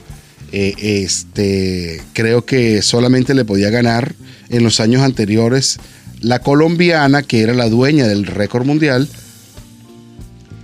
[0.50, 4.16] Eh, este, creo que solamente le podía ganar
[4.48, 5.78] en los años anteriores
[6.20, 9.08] la colombiana, que era la dueña del récord mundial,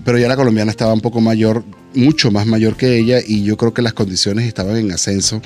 [0.04, 3.56] pero ya la colombiana estaba un poco mayor, mucho más mayor que ella, y yo
[3.56, 5.42] creo que las condiciones estaban en ascenso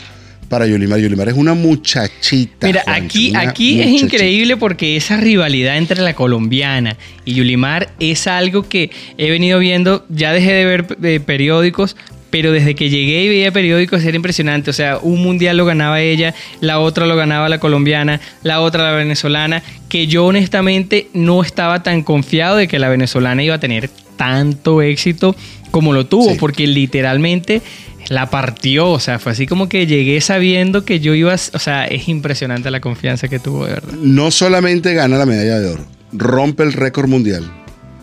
[0.48, 1.00] para Yolimar.
[1.00, 2.66] Yolimar es una muchachita.
[2.66, 8.26] Mira, Juancho, aquí, aquí es increíble porque esa rivalidad entre la colombiana y Yulimar es
[8.26, 11.96] algo que he venido viendo, ya dejé de ver periódicos,
[12.30, 14.70] pero desde que llegué y veía periódicos era impresionante.
[14.70, 18.82] O sea, un mundial lo ganaba ella, la otra lo ganaba la colombiana, la otra
[18.82, 23.60] la venezolana, que yo honestamente no estaba tan confiado de que la venezolana iba a
[23.60, 25.35] tener tanto éxito
[25.70, 26.37] como lo tuvo, Sí.
[26.38, 27.62] porque literalmente
[28.09, 31.59] la partió, o sea, fue así como que llegué sabiendo que yo iba, a- o
[31.59, 33.92] sea, es impresionante la confianza que tuvo, de verdad.
[33.94, 37.50] No solamente gana la medalla de oro, rompe el récord mundial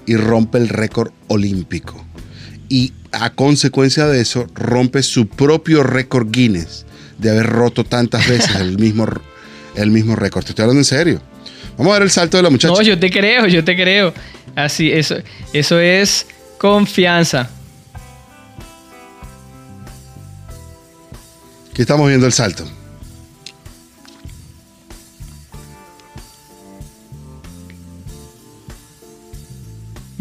[0.08, 2.04] y rompe el récord olímpico.
[2.68, 6.86] Y a consecuencia de eso, rompe su propio récord Guinness
[7.20, 9.06] de haber roto tantas veces el mismo,
[9.76, 10.44] el mismo récord.
[10.44, 11.22] Te estoy hablando en serio.
[11.78, 12.74] Vamos a ver el salto de la muchacha.
[12.74, 14.14] No, yo te creo, yo te creo.
[14.56, 15.16] Así, eso,
[15.54, 17.50] eso es confianza.
[21.72, 22.66] Aquí estamos viendo el salto.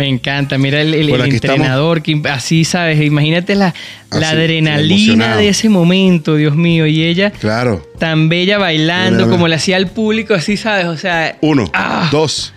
[0.00, 2.98] Me encanta, mira el, entrenador, que así, ¿sabes?
[3.02, 3.74] Imagínate la,
[4.10, 6.86] adrenalina de ese momento, Dios mío.
[6.86, 7.86] Y ella Claro.
[7.98, 9.30] tan bella bailando, Mira, mira.
[9.30, 10.86] como le hacía al público, así, ¿sabes?
[10.86, 11.36] O sea...
[11.42, 12.54] Uno, ah, dos.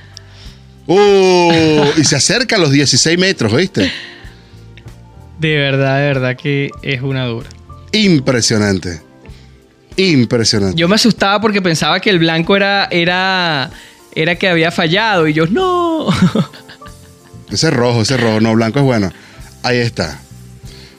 [0.88, 3.92] Uh, y se acerca a los 16 metros, ¿viste?
[5.38, 7.50] De verdad, de verdad que es una dura.
[7.92, 9.02] Impresionante.
[9.98, 10.78] Impresionante.
[10.78, 13.70] Yo me asustaba porque pensaba que el blanco era, era,
[14.16, 15.28] era que había fallado.
[15.28, 16.08] Y yo, no.
[17.54, 19.14] Ese es rojo, ese es rojo, no, blanco es bueno.
[19.62, 20.20] Ahí está.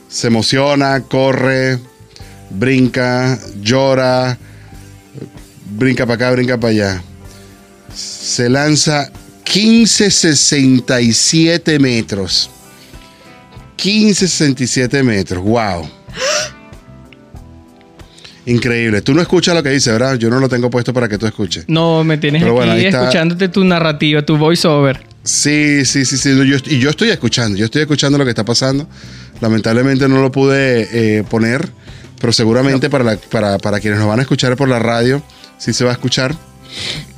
[0.07, 1.77] Se emociona, corre,
[2.49, 4.37] brinca, llora,
[5.71, 7.03] brinca para acá, brinca para allá.
[7.93, 9.11] Se lanza
[9.53, 12.49] 1567 metros.
[13.77, 15.85] 1567 metros, wow.
[18.45, 19.01] Increíble.
[19.01, 20.15] Tú no escuchas lo que dice, ¿verdad?
[20.15, 21.65] Yo no lo tengo puesto para que tú escuches.
[21.67, 25.04] No, me tienes Pero aquí bueno, escuchándote tu narrativa, tu voiceover.
[25.25, 26.29] Sí, sí, sí, sí.
[26.47, 28.87] Yo, y yo estoy escuchando, yo estoy escuchando lo que está pasando.
[29.41, 30.87] Lamentablemente no lo pude
[31.19, 31.69] eh, poner,
[32.21, 35.21] pero seguramente para, la- para, para quienes nos van a escuchar por la radio,
[35.57, 36.35] sí se va a escuchar.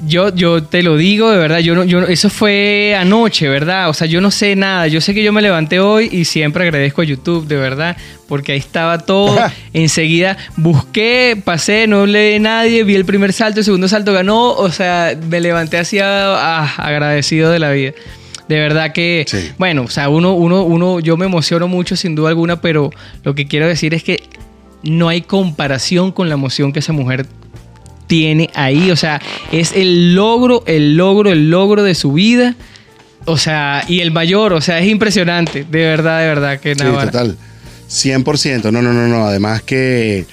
[0.06, 3.90] Yo, yo te lo digo, de verdad, yo no, yo eso fue anoche, ¿verdad?
[3.90, 4.88] O sea, yo no sé nada.
[4.88, 8.52] Yo sé que yo me levanté hoy y siempre agradezco a YouTube, de verdad, porque
[8.52, 9.38] ahí estaba todo.
[9.74, 14.52] Enseguida busqué, pasé, no leí nadie, vi el primer salto, el segundo salto ganó.
[14.52, 17.94] O sea, me levanté así ah, agradecido de la vida.
[18.48, 19.52] De verdad que, Sí.
[19.58, 22.92] bueno, o sea, uno, uno, uno, yo me emociono mucho sin duda alguna, pero
[23.24, 24.24] lo que quiero decir es que
[24.84, 27.26] no hay comparación con la emoción que esa mujer
[28.08, 28.90] tiene ahí.
[28.92, 32.56] O sea, es el logro, el logro, el logro de su vida.
[33.26, 35.66] O sea, y el mayor, o sea, es impresionante.
[35.70, 37.06] De verdad, de verdad que Sí, nada.
[37.06, 37.38] total.
[37.90, 38.72] 100%.
[38.72, 39.26] No, no, no, no.
[39.26, 40.26] Además que,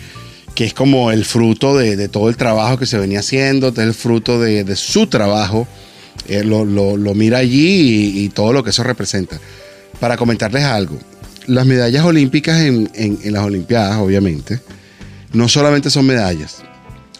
[0.54, 3.78] que es como el fruto de, de todo el trabajo que se venía haciendo, es
[3.78, 5.66] el fruto de, de su trabajo.
[6.28, 9.38] Eh, lo, lo- lo mira allí y, y todo lo que eso representa.
[10.00, 10.98] Para comentarles algo,
[11.46, 14.60] las medallas olímpicas en, en- en las Olimpiadas, obviamente,
[15.32, 16.62] no solamente son medallas,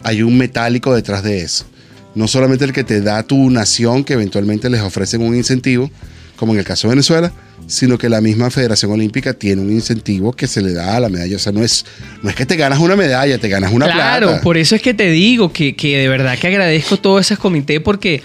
[0.03, 1.65] hay un metálico detrás de eso.
[2.13, 5.91] No solamente el que te da tu nación, que eventualmente les ofrecen un incentivo,
[6.35, 7.33] como en el caso de Venezuela,
[7.67, 11.09] sino que la misma Federación Olímpica tiene un incentivo que se le da a la
[11.09, 11.35] medalla.
[11.35, 11.85] O sea, no es,
[12.21, 14.41] no es que te ganas una medalla, te ganas una claro, plata.
[14.41, 17.79] por eso es que te digo que, que de verdad que agradezco todos esos comités
[17.81, 18.21] porque,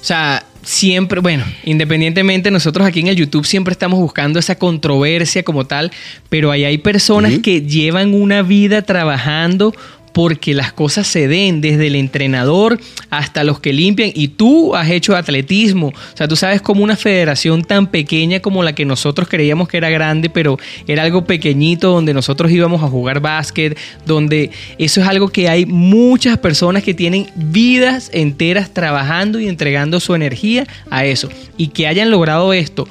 [0.00, 5.42] o sea, siempre, bueno, independientemente, nosotros aquí en el YouTube siempre estamos buscando esa controversia
[5.42, 5.90] como tal,
[6.28, 9.74] pero ahí hay personas que llevan una vida trabajando
[10.12, 12.78] porque las cosas se den desde el entrenador
[13.10, 16.96] hasta los que limpian y tú has hecho atletismo, o sea, tú sabes como una
[16.96, 21.90] federación tan pequeña como la que nosotros creíamos que era grande, pero era algo pequeñito
[21.90, 26.94] donde nosotros íbamos a jugar básquet, donde eso es algo que hay muchas personas que
[26.94, 31.28] tienen vidas enteras trabajando y entregando su energía a eso.
[31.56, 32.88] Y que hayan logrado esto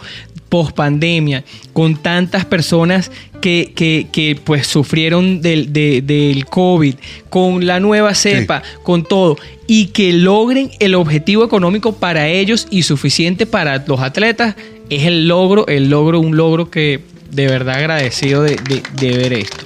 [0.51, 3.09] post pandemia, con tantas personas
[3.39, 6.95] que, que- que, pues sufrieron del, de- del COVID,
[7.29, 12.83] con la nueva cepa, con todo, y que logren el objetivo económico para ellos y
[12.83, 14.55] suficiente para los atletas,
[14.89, 16.99] es el logro, el logro, un logro que
[17.31, 19.57] de verdad agradecido de, de- de ver esto.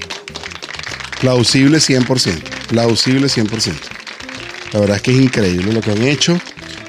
[1.20, 2.42] Plausible 100%.
[2.70, 3.74] Plausible 100%.
[4.74, 6.38] La verdad es que es increíble lo que han hecho.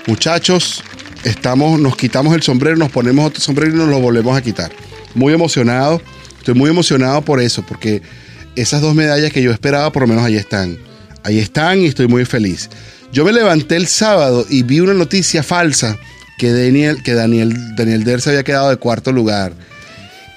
[0.06, 0.82] Muchachos,
[1.26, 4.70] estamos, nos quitamos el sombrero, nos ponemos otro sombrero y nos lo volvemos a quitar.
[5.14, 6.00] Muy emocionado.
[6.38, 8.00] Estoy muy emocionado por eso, porque
[8.54, 10.78] esas dos medallas que yo esperaba, por lo menos ahí están.
[11.24, 12.70] Ahí están y estoy muy feliz.
[13.12, 15.98] Yo me levanté el sábado y vi una noticia falsa
[16.38, 19.52] que Daniel, que Daniel, Daniel Der se había quedado de cuarto lugar.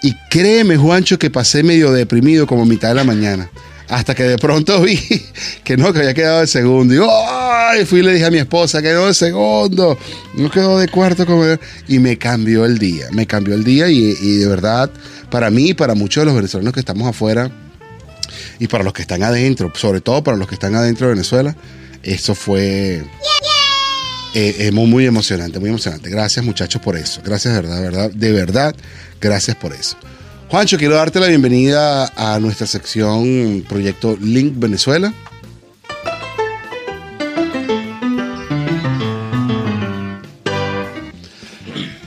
[0.01, 3.51] Y créeme, Juancho, que pasé medio deprimido como a mitad de la mañana.
[3.89, 4.99] Hasta que de pronto vi
[5.63, 6.93] que no, que había quedado de segundo.
[6.93, 7.85] Y ¡ay!
[7.85, 9.97] fui y le dije a mi esposa, quedó de segundo.
[10.35, 11.43] No quedó de cuarto como...
[11.87, 13.07] Y me cambió el día.
[13.11, 14.91] Me cambió el día y, de verdad,
[15.31, 17.51] para mí y para muchos de los venezolanos que estamos afuera
[18.59, 21.55] y para los que están adentro, sobre todo para los que están adentro de Venezuela,
[22.03, 23.03] eso fue...
[24.35, 26.09] eh, eh, muy, emocionante, muy emocionante.
[26.09, 27.21] Gracias muchachos por eso.
[27.23, 28.75] Gracias de verdad, verdad, de verdad,
[29.19, 29.97] gracias por eso.
[30.49, 35.13] Juancho, quiero darte la bienvenida a nuestra sección Proyecto Link Venezuela.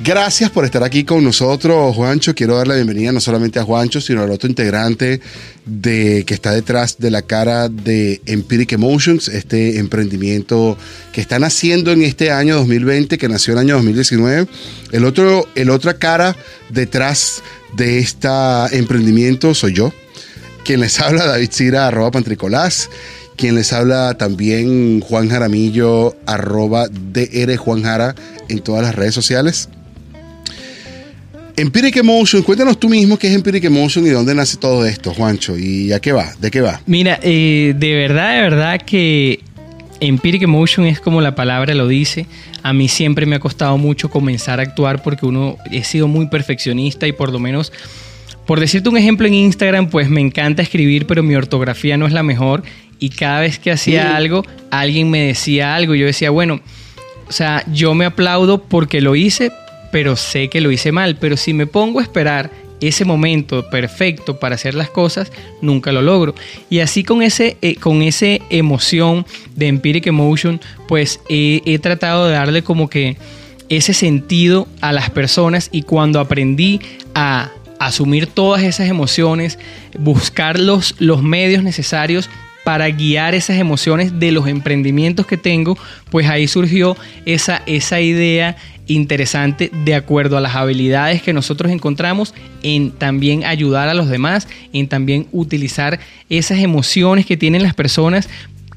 [0.05, 2.35] Gracias por estar aquí con nosotros, Juancho.
[2.35, 5.21] Quiero dar la bienvenida no solamente a Juancho, sino al otro integrante
[5.65, 10.77] de, que está detrás de la cara de Empiric Emotions, este emprendimiento
[11.13, 14.49] que están haciendo en este año 2020, que nació en el año 2019.
[14.91, 16.37] El otro, el otra cara
[16.69, 17.41] detrás
[17.75, 18.29] de este
[18.73, 19.93] emprendimiento soy yo.
[20.65, 22.89] Quien les habla, David Cira, arroba Pantricolás.
[23.37, 28.15] Quien les habla también, Juan Jaramillo, arroba DR Juan Jara
[28.49, 29.69] en todas las redes sociales.
[31.57, 35.59] Empiric Emotion, cuéntanos tú mismo qué es Empiric Emotion y dónde nace todo esto, Juancho,
[35.59, 36.81] y a qué va, de qué va.
[36.87, 39.41] Mira, eh, de verdad, de verdad que
[40.01, 42.27] Empiric Emotion es como la palabra lo dice.
[42.63, 46.27] A mí siempre me ha costado mucho comenzar a actuar porque uno he sido muy
[46.27, 47.73] perfeccionista y por lo menos,
[48.47, 52.13] por decirte un ejemplo en Instagram, pues me encanta escribir, pero mi ortografía no es
[52.13, 52.63] la mejor.
[52.99, 55.97] Y cada vez que hacía algo, alguien me decía algo.
[55.97, 56.61] Yo decía, bueno,
[57.29, 59.51] o sea, yo me aplaudo porque lo hice,
[59.91, 61.17] pero sé que lo hice mal.
[61.17, 62.51] Pero si me pongo a esperar
[62.83, 66.35] ese momento perfecto para hacer las cosas, nunca lo logro.
[66.69, 72.35] Y así con ese, eh, con ese emoción de Empiric Emotion, pues he, tratado de
[72.35, 73.17] darle como que
[73.69, 76.81] ese sentido a las personas y cuando aprendí
[77.15, 79.59] a asumir todas esas emociones,
[79.99, 82.29] buscar los, los medios necesarios
[82.65, 85.77] para guiar esas emociones de los emprendimientos que tengo,
[86.11, 88.57] pues ahí surgió esa, esa idea
[88.95, 94.49] interesante de acuerdo a las habilidades que nosotros encontramos en también ayudar a los demás,
[94.73, 98.29] en también utilizar esas emociones que tienen las personas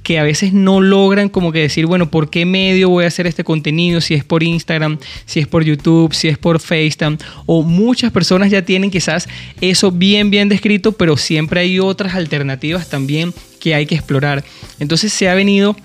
[0.05, 3.25] que a veces no logran como que decir, bueno, ¿por qué medio voy a hacer
[3.25, 4.01] este contenido?
[4.01, 8.51] Si es por Instagram, si es por YouTube, si es por FaceTime, o muchas personas
[8.51, 9.27] ya tienen quizás
[9.61, 14.43] eso bien, bien descrito, pero siempre hay otras alternativas también que hay que explorar.
[14.79, 15.75] Entonces se ha venido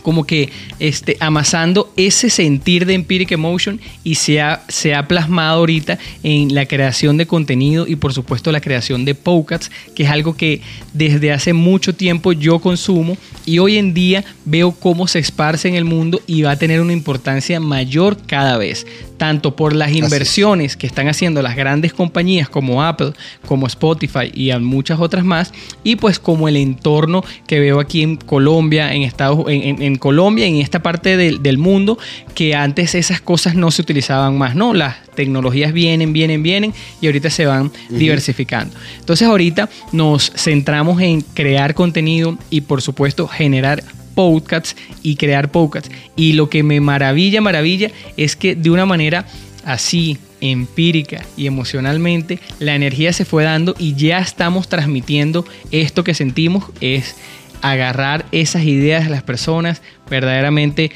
[0.00, 5.58] como que este, amasando ese sentir de Empiric Emotion y se ha, se ha plasmado
[5.58, 10.10] ahorita en la creación de contenido y por supuesto la creación de podcasts, que es
[10.10, 10.60] algo que
[10.92, 15.74] desde hace mucho tiempo yo consumo y hoy en día veo cómo se esparce en
[15.74, 18.86] el mundo y va a tener una importancia mayor cada vez
[19.20, 23.12] tanto por las inversiones que están haciendo las grandes compañías como Apple,
[23.44, 25.52] como Spotify y muchas otras más,
[25.84, 30.46] y pues como el entorno que veo aquí en Colombia, en Estados en, en Colombia,
[30.46, 31.98] en esta parte del, del, mundo,
[32.34, 34.72] que antes esas cosas no se utilizaban más, ¿no?
[34.72, 37.98] Las tecnologías vienen, vienen, vienen y ahorita se van uh -huh.
[37.98, 38.74] diversificando.
[39.00, 45.90] Entonces ahorita nos centramos en crear contenido y por supuesto generar podcasts y crear podcasts.
[46.16, 49.26] Y lo que me maravilla, maravilla, es que de una manera
[49.64, 56.14] así, empírica y emocionalmente, la energía se fue dando y ya estamos transmitiendo esto que
[56.14, 57.16] sentimos, es
[57.62, 60.90] agarrar esas ideas de las personas, verdaderamente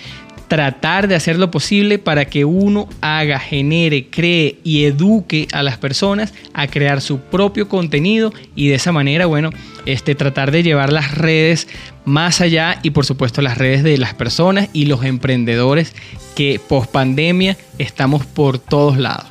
[0.49, 5.79] tratar de hacer lo posible para que uno haga, genere, cree y eduque a las
[5.79, 9.51] personas a crear su propio contenido y de esa manera, bueno,
[9.87, 11.67] este, tratar de llevar las redes
[12.05, 15.93] más allá y por supuesto las redes de las personas y los emprendedores
[16.35, 19.27] que post pandemia estamos por todos lados.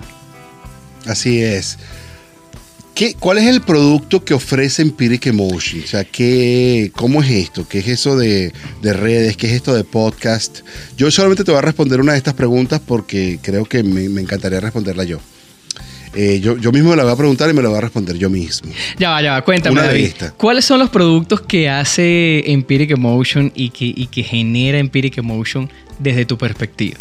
[1.05, 1.77] Así es.
[2.95, 5.81] ¿Qué, ¿Cuál es el producto que ofrece Empiric Emotion?
[5.83, 7.67] O sea, ¿qué, ¿cómo es esto?
[7.67, 8.53] ¿Qué es eso de,
[8.83, 9.35] de, redes?
[9.35, 10.59] ¿Qué es esto de podcast?
[10.95, 14.21] Yo solamente te voy a responder una de estas preguntas porque creo que me, me
[14.21, 15.19] encantaría responderla yo.
[16.15, 18.17] Eh, yo, yo, mismo me la voy a preguntar y me la voy a responder
[18.17, 18.71] yo mismo.
[18.99, 20.11] Ya va, ya va, cuéntame, David.
[20.37, 25.69] ¿Cuáles son los productos que hace Empiric Emotion y que, y que genera Empiric Emotion
[25.99, 26.97] desde tu perspectiva?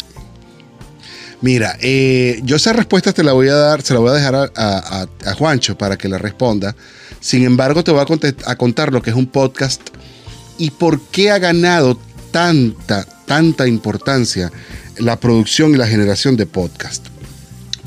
[1.41, 4.35] Mira, eh, yo esa respuesta te la voy a dar, se la voy a dejar
[4.35, 6.75] a, a, a Juancho para que la responda.
[7.19, 9.81] Sin embargo, te voy a, a, contar lo que es un podcast
[10.57, 11.99] y por qué ha ganado
[12.31, 14.51] tanta, tanta importancia
[14.97, 17.12] la producción y la generación de podcast.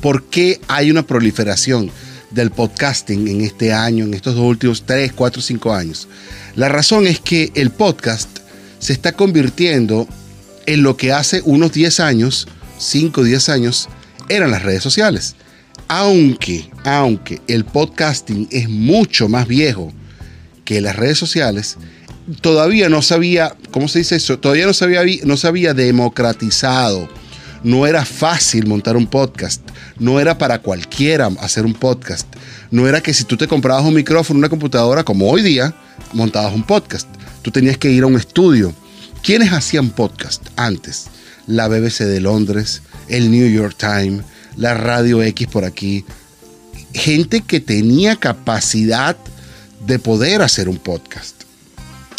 [0.01, 1.89] ¿Por qué hay una proliferación
[2.31, 6.07] del podcasting en este año, en estos dos últimos 3, 4, 5 años?
[6.55, 8.39] La razón es que el podcast
[8.79, 10.07] se está convirtiendo
[10.65, 13.89] en lo que hace unos 10 años 5 o 10 años
[14.29, 15.35] eran las redes sociales.
[15.87, 19.93] Aunque, aunque el podcasting es mucho más viejo
[20.65, 21.77] que las redes sociales,
[22.41, 24.37] todavía no se había, ¿cómo se dice eso?
[24.39, 24.73] Todavía no
[25.25, 27.09] no se había democratizado.
[27.63, 29.61] No era fácil montar un podcast.
[29.97, 32.27] No era para cualquiera hacer un podcast.
[32.71, 35.73] No era que si tú te comprabas un micrófono, una computadora, como hoy día,
[36.13, 37.07] montabas un podcast.
[37.41, 38.73] Tú tenías que ir a un estudio.
[39.23, 41.07] ¿Quiénes hacían podcast antes?
[41.47, 44.23] la BBC de Londres, el New York Times,
[44.57, 46.05] la Radio X por aquí.
[46.93, 49.17] Gente que tenía capacidad
[49.85, 51.43] de poder hacer un podcast.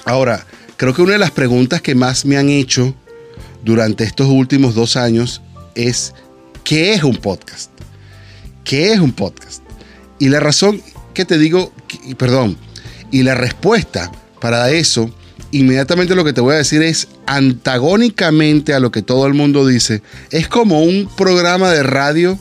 [0.05, 2.95] Ahora, creo que una de las preguntas que más me han hecho
[3.69, 5.43] durante estos últimos dos años
[5.75, 6.15] es,
[6.65, 7.71] ¿qué es un podcast?
[8.65, 9.63] ¿Qué es un podcast?
[10.19, 10.81] Y la razón
[11.13, 11.71] que te digo,
[12.17, 12.57] perdón,
[13.11, 14.11] y la respuesta
[14.41, 15.11] para eso
[15.51, 19.67] inmediatamente lo que te voy a decir es antagónicamente a lo que todo el mundo
[19.67, 20.01] dice.
[20.31, 22.39] Es como un programa de radio,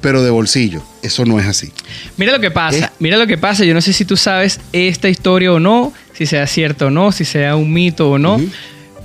[0.00, 0.82] pero de bolsillo.
[1.02, 1.70] Eso no es así.
[2.16, 2.90] Mira lo que pasa, ¿Eh?
[2.98, 3.66] mira lo que pasa.
[3.66, 7.12] Yo no sé si tú sabes esta historia o no, si sea cierto o no,
[7.12, 8.36] si sea un mito o no.
[8.36, 8.50] Uh -huh.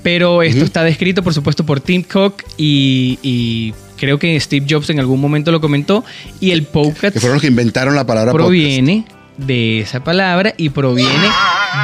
[0.04, 0.66] Pero esto uh -huh.
[0.66, 5.20] está descrito, por supuesto, por Tim Cook y, y creo que Steve Jobs en algún
[5.20, 6.04] momento lo comentó.
[6.40, 7.14] Y el podcast.
[7.14, 9.48] Que fueron los que inventaron la palabra proviene podcast.
[9.48, 11.28] de esa palabra y proviene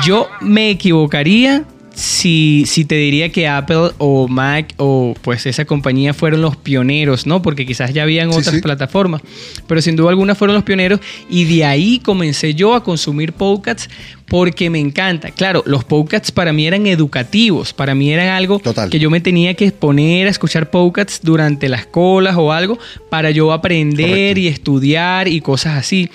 [0.04, 1.64] yo me equivocaría
[1.96, 7.26] si, si, te diría que Apple o Mac o pues esa compañía fueron los pioneros,
[7.26, 7.42] ¿no?
[7.42, 8.62] Porque quizás ya habían otras sí.
[8.62, 9.22] plataformas,
[9.66, 13.90] pero sin duda alguna fueron los pioneros y de ahí comencé yo a consumir podcasts
[14.28, 15.32] porque me encanta.
[15.32, 18.90] Claro, los podcasts para mí eran educativos, para mí eran algo Total.
[18.90, 22.78] que yo me tenía que exponer a escuchar podcasts durante las colas o algo
[23.10, 24.40] para yo aprender Correcto.
[24.40, 26.10] y estudiar y cosas así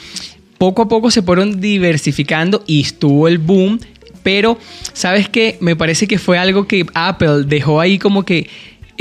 [0.60, 3.80] poco a poco se fueron diversificando y estuvo el boom,
[4.22, 4.58] pero
[4.92, 5.56] ¿sabes qué?
[5.60, 8.48] Me parece que fue algo que Apple dejó ahí como que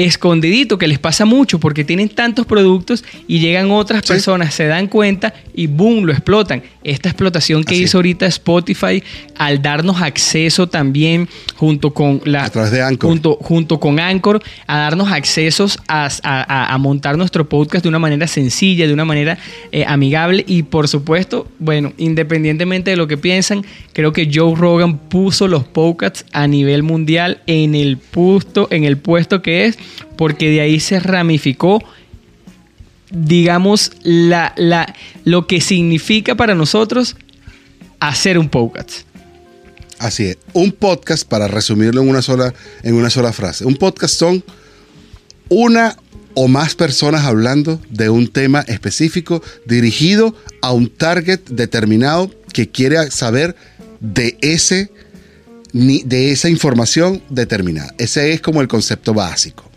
[0.05, 4.13] escondidito, que les pasa mucho porque tienen tantos productos y llegan otras Sí.
[4.13, 6.63] personas, se dan cuenta y boom, lo explotan.
[6.83, 9.03] Esta explotación que Así hizo ahorita Spotify
[9.37, 13.09] al darnos acceso también junto con la A través de Anchor.
[13.09, 17.89] junto, junto con Anchor a darnos accesos a, a- a- a montar nuestro podcast de
[17.89, 19.37] una manera sencilla, de una manera
[19.71, 24.97] eh, amigable y por supuesto, bueno, independientemente de lo que piensan, creo que Joe Rogan
[24.97, 29.77] puso los podcasts a nivel mundial en el puesto, en el puesto que es,
[30.17, 31.83] porque de ahí se ramificó
[33.11, 37.15] digamos, la, la, lo que significa para nosotros
[37.99, 39.01] hacer un podcast.
[39.97, 40.37] Así es.
[40.53, 43.65] Un podcast, para resumirlo en una sola, en una sola frase.
[43.65, 44.43] Un podcast son
[45.49, 45.97] una
[46.35, 53.11] o más personas hablando de un tema específico dirigido a un target determinado que quiere
[53.11, 53.55] saber
[53.99, 54.91] de ese
[55.71, 57.93] de esa información determinada.
[57.99, 59.68] Ese es como el concepto básico.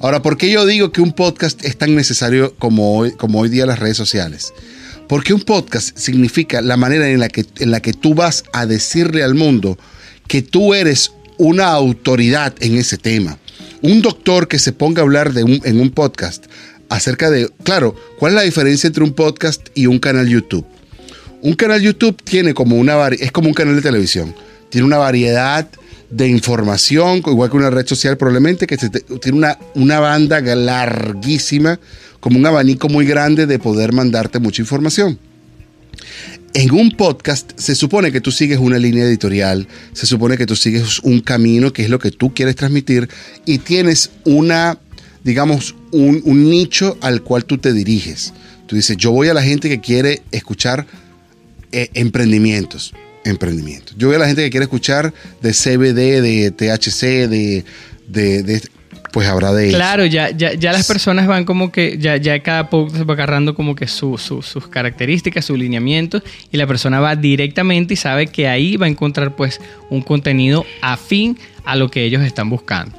[0.00, 3.48] Ahora, ¿por qué yo digo que un podcast es tan necesario como hoy, como hoy
[3.48, 4.52] día las redes sociales?
[5.08, 8.66] Porque un podcast significa la manera en la, que, en la que tú vas a
[8.66, 9.76] decirle al mundo
[10.28, 13.38] que tú eres una autoridad en ese tema.
[13.82, 16.46] Un doctor que se ponga a hablar en un podcast
[16.88, 20.66] acerca de, claro, ¿cuál es la diferencia entre un podcast y un canal YouTube?
[21.42, 24.34] Un canal YouTube tiene como una es como un canal de televisión.
[24.70, 25.68] Tiene una variedad
[26.10, 31.78] de información, igual que una red social probablemente, que se tiene una, una banda larguísima,
[32.20, 35.18] como un abanico muy grande de poder mandarte mucha información.
[36.54, 40.56] En un podcast se supone que tú sigues una línea editorial, se supone que tú
[40.56, 43.08] sigues un camino que es lo que tú quieres transmitir
[43.44, 44.78] y tienes una,
[45.22, 48.32] digamos, un, un nicho al cual tú te diriges.
[48.66, 50.86] Tú dices, yo voy a la gente que quiere escuchar
[51.70, 52.94] eh, emprendimientos.
[53.28, 53.94] Emprendimientos.
[53.96, 55.12] Yo voy a la gente que quiere escuchar
[55.42, 57.64] de CBD, de THC, de,
[58.08, 58.62] de, de-
[59.12, 59.76] pues habrá de eso.
[59.78, 63.54] Claro, ya, ya, ya las personas van como que, ya, ya cada podcast va agarrando
[63.54, 66.22] como que su- su- sus características, sus lineamientos,
[66.52, 70.66] y la persona va directamente y sabe que ahí va a encontrar pues un contenido
[70.82, 72.96] afín a lo que ellos están buscando.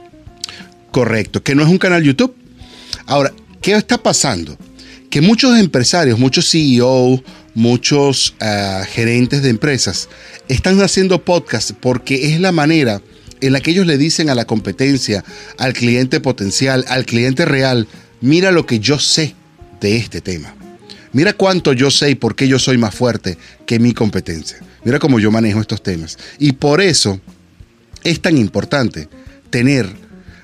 [0.92, 2.36] Correcto, que no es un canal YouTube.
[3.06, 4.58] Ahora, ¿qué está pasando?
[5.10, 7.22] Que muchos empresarios, muchos CEO,
[7.60, 10.08] muchos ah, gerentes de empresas
[10.48, 13.02] están haciendo podcast porque es la manera
[13.42, 15.26] en la que ellos le dicen a la competencia,
[15.58, 17.88] al cliente potencial, al cliente real,
[18.22, 19.36] mira lo que yo sé
[19.82, 20.56] de este tema.
[21.12, 24.60] Mira cuánto yo sé y por qué yo soy más fuerte que mi competencia.
[24.86, 26.18] Mira cómo yo manejo estos temas.
[26.38, 27.20] Y por eso
[28.06, 29.10] es tan importante
[29.50, 29.90] tener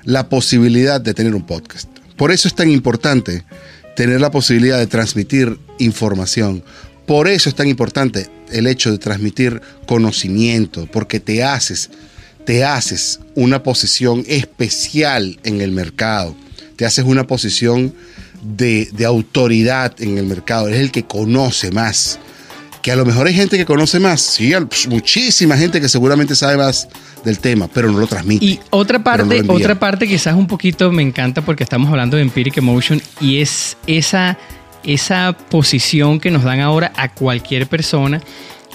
[0.04, 1.88] la posibilidad de tener un podcast.
[2.16, 3.44] Por eso es tan importante
[3.96, 6.62] tener la posibilidad de transmitir información.
[7.06, 11.90] Por eso es tan importante el hecho de transmitir conocimiento, porque te haces,
[12.44, 16.36] te haces una posición especial en el mercado,
[16.76, 17.94] te haces una posición
[18.42, 22.18] de, de autoridad en el mercado, eres el que conoce más.
[22.82, 26.36] Que a lo mejor hay gente que conoce más, sí, pues, muchísima gente que seguramente
[26.36, 26.88] sabe más
[27.24, 28.44] del tema, pero no lo transmite.
[28.44, 32.22] Y otra no parte, otra parte quizás un poquito me encanta porque estamos hablando de
[32.22, 34.38] Empiric Emotion y es esa,
[34.86, 38.20] esa posición que nos dan ahora a cualquier persona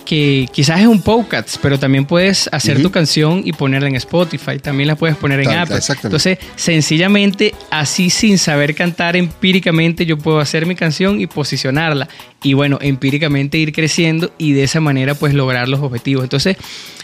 [0.05, 4.57] que quizás es un podcast, pero también puedes hacer tu canción y ponerla en Spotify,
[4.59, 5.79] también la puedes poner en Tal- Apple.
[6.03, 12.09] Entonces, sencillamente, así sin saber cantar empíricamente, yo puedo hacer mi canción y posicionarla.
[12.43, 16.23] Y bueno, empíricamente ir creciendo y de esa manera pues lograr los objetivos.
[16.23, 16.57] Entonces,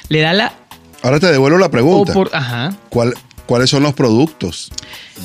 [0.10, 0.53] le da la...
[1.03, 2.12] Ahora te devuelvo la pregunta.
[2.14, 2.76] opor- Ajá.
[2.89, 3.14] ¿Cuál-
[3.45, 4.70] ¿Cuáles son los productos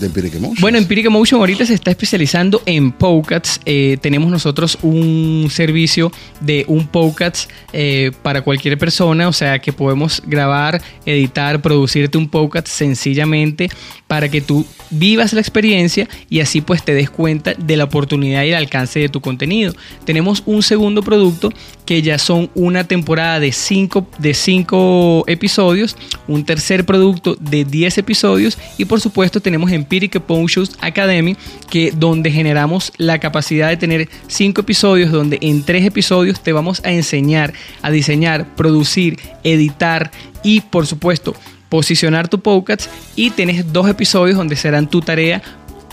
[0.00, 0.60] de Empiric Emotions?
[0.60, 3.60] Bueno, Empiric Emotion ahorita se está especializando en podcasts.
[3.64, 9.72] Eh, tenemos nosotros un servicio de un podcast eh, para cualquier persona, o sea que
[9.72, 13.70] podemos grabar, editar, producirte un podcast sencillamente
[14.06, 18.44] para que tú vivas la experiencia y así pues te des cuenta de la oportunidad
[18.44, 19.72] y el alcance de tu contenido.
[20.04, 21.50] Tenemos un segundo producto
[21.86, 25.96] que ya son una temporada de cinco, de cinco episodios,
[26.28, 31.36] un tercer producto de 10 episodios y por supuesto tenemos Empiric Emotions Academy
[31.70, 36.82] que donde generamos la capacidad de tener cinco episodios donde en tres episodios te vamos
[36.84, 37.52] a enseñar
[37.82, 40.10] a diseñar, producir, editar
[40.42, 41.34] y por supuesto
[41.68, 42.90] posicionar tu podcast.
[43.16, 45.42] Y tienes dos episodios donde serán tu tarea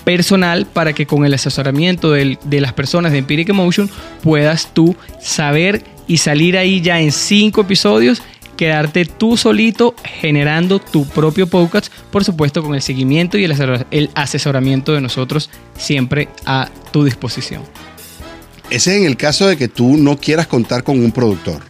[0.03, 3.89] personal para que con el asesoramiento de las personas de Empiric Emotion
[4.21, 8.21] puedas tú saber y salir ahí ya en cinco episodios,
[8.59, 13.85] quedarte tú solito generando tu propio podcast, por supuesto con el seguimiento y el asesor-
[13.89, 17.61] el asesoramiento de nosotros siempre a tu disposición.
[18.69, 21.61] Ese es en el caso de que tú no quieras contar con un productor.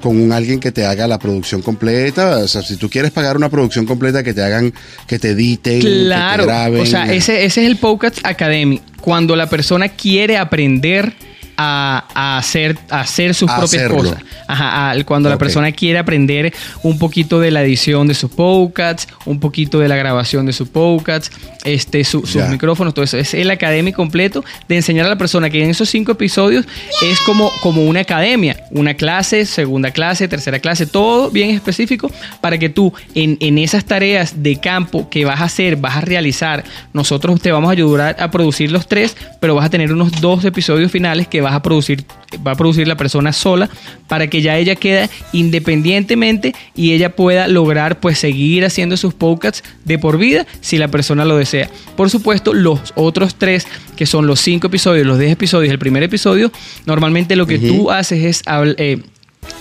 [0.00, 2.38] con un alguien que te haga la producción completa.
[2.38, 4.74] O sea, si tú quieres pagar una producción completa, que te hagan,
[5.06, 6.80] que te editen, que te Claro, graben.
[6.80, 8.80] o sea, ese, ese es el Podcast Academy.
[9.00, 11.12] Cuando la persona quiere aprender
[11.56, 13.96] a, a hacer, a hacer sus A propias hacerlo.
[13.98, 14.18] cosas.
[14.48, 19.40] Ajá, cuando la persona quiere aprender un poquito de la edición de sus podcasts, un
[19.40, 21.30] poquito de la grabación de sus podcasts,
[21.64, 23.16] este, su- sus micrófonos, todo eso.
[23.16, 26.66] Es el Academy completo de enseñar a la persona que en esos cinco episodios
[27.02, 32.58] es como, como una academia, una clase, segunda clase, tercera clase, todo bien específico para
[32.58, 36.64] que tú en, en esas tareas de campo que vas a hacer, vas a realizar,
[36.92, 40.44] nosotros te vamos a ayudar a producir los tres, pero vas a tener unos dos
[40.44, 42.04] episodios finales que vas a producir,
[42.46, 43.68] va a producir la persona sola
[44.08, 49.62] para que ya ella quede independientemente y ella pueda lograr pues seguir haciendo sus podcasts
[49.84, 51.70] de por vida si la persona lo desea.
[51.96, 56.02] Por supuesto, los otros tres, que son los cinco episodios, los 10 episodios, el primer
[56.02, 56.50] episodio,
[56.86, 58.42] normalmente lo que tú haces es
[58.78, 59.00] eh,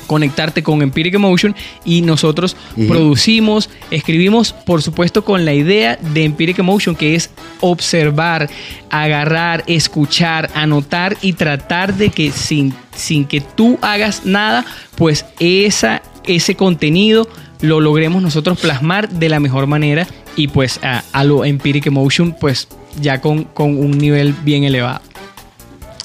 [0.08, 2.56] conectarte con Empiric Emotion y nosotros
[2.88, 7.30] producimos, escribimos, por supuesto, con la idea de Empiric Emotion, que es
[7.60, 8.49] observar,
[8.89, 16.02] agarrar, escuchar, anotar y tratar de que sin, sin que tú hagas nada, pues esa,
[16.26, 17.28] ese contenido
[17.62, 22.36] lo logremos nosotros plasmar de la mejor manera y pues a, a lo Empiric Emotion,
[22.39, 22.68] pues
[22.99, 25.02] ya con, con un nivel bien elevado.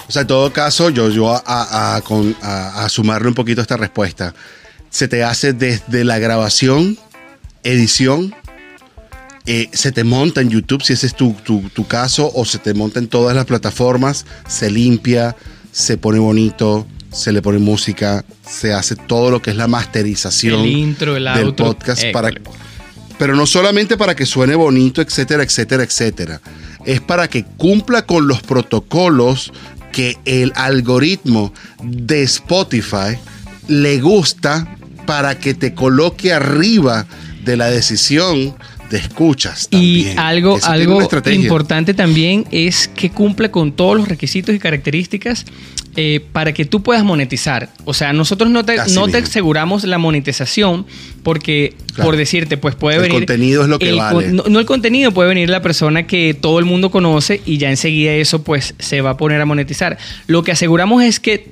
[0.07, 3.75] O sea, en todo caso, yo, yo a, a- a- sumarle un poquito a esta
[3.77, 4.33] respuesta.
[4.89, 6.97] Se te hace desde la grabación,
[7.63, 8.33] edición,
[9.45, 12.57] eh, se te monta en YouTube, si ese es tu, tu- tu caso, o se
[12.57, 15.35] te monta en todas las plataformas, se limpia,
[15.71, 20.61] se pone bonito, se le pone música, se hace todo lo que es la masterización
[20.61, 22.57] El intro, el del outro, podcast para, école.
[23.17, 26.41] pero no solamente para que suene bonito, etcétera, etcétera, etcétera.
[26.85, 29.51] Es para que cumpla con los protocolos
[29.91, 33.17] que el algoritmo de Spotify
[33.67, 34.75] le gusta
[35.05, 37.05] para que te coloque arriba
[37.43, 38.55] de la decisión
[38.89, 39.67] de escuchas.
[39.71, 40.19] Y también.
[40.19, 41.41] algo, tiene algo estrategia.
[41.41, 45.45] importante también es que cumple con todos los requisitos y características
[45.99, 47.69] eh, para que tú puedas monetizar.
[47.83, 50.85] O sea, nosotros no te, Así no te aseguramos la monetización
[51.23, 52.09] porque, Claro.
[52.11, 53.17] por decirte, pues puede El venir...
[53.17, 54.31] contenido es lo que el vale.
[54.31, 58.13] no el contenido, puede venir la persona que todo el mundo conoce y ya enseguida
[58.13, 59.97] eso pues se va a poner a monetizar.
[60.27, 61.47] Lo que aseguramos es que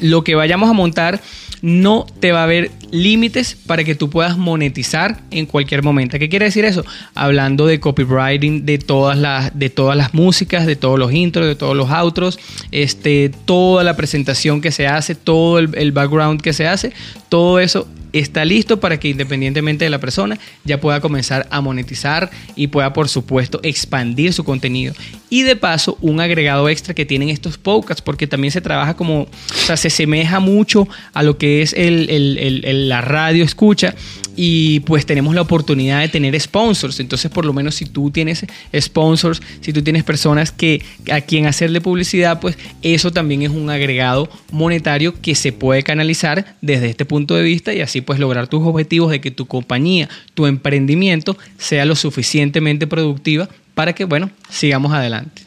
[0.00, 1.20] lo que vayamos a montar
[1.62, 6.18] no te va a haber límites para que tú puedas monetizar en cualquier momento.
[6.18, 6.84] ¿Qué quiere decir eso?
[7.14, 11.56] Hablando de copywriting, de todas las, de todas las músicas, de todos los intros, de
[11.56, 12.38] todos los outros,
[12.70, 16.92] este, toda la presentación que se hace, todo el, el background que se hace,
[17.28, 22.30] todo eso está listo para que independientemente de la persona ya pueda comenzar a monetizar
[22.56, 24.94] y pueda por supuesto expandir su contenido.
[25.28, 29.22] Y de paso un agregado extra que tienen estos podcasts porque también se trabaja como,
[29.22, 29.28] o
[29.66, 33.94] sea, se semeja mucho a lo que es el, el- el- la radio escucha
[34.36, 36.98] y pues tenemos la oportunidad de tener sponsors.
[37.00, 38.44] Entonces por lo menos si tú tienes
[38.80, 43.70] sponsors, si tú tienes personas que a quien hacerle publicidad, pues eso también es un
[43.70, 48.48] agregado monetario que se puede canalizar desde este punto de vista y así pues lograr
[48.48, 54.30] tus objetivos de que tu compañía, tu emprendimiento sea lo suficientemente productiva para que, bueno,
[54.50, 55.42] sigamos adelante.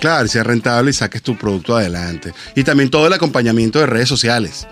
[0.00, 2.32] Claro, sea rentable y saques tu producto adelante.
[2.54, 4.66] Y también todo el acompañamiento de redes sociales.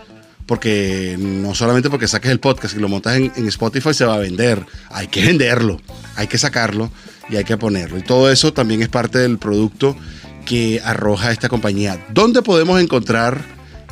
[0.46, 4.16] Porque no solamente porque saques el podcast y lo montas en, en Spotify se va
[4.16, 4.64] a vender.
[4.90, 5.80] Hay que venderlo,
[6.16, 6.90] hay que sacarlo
[7.30, 7.96] y hay que ponerlo.
[7.96, 9.96] Y todo eso también es parte del producto
[10.44, 12.04] que arroja esta compañía.
[12.10, 13.42] ¿Dónde podemos encontrar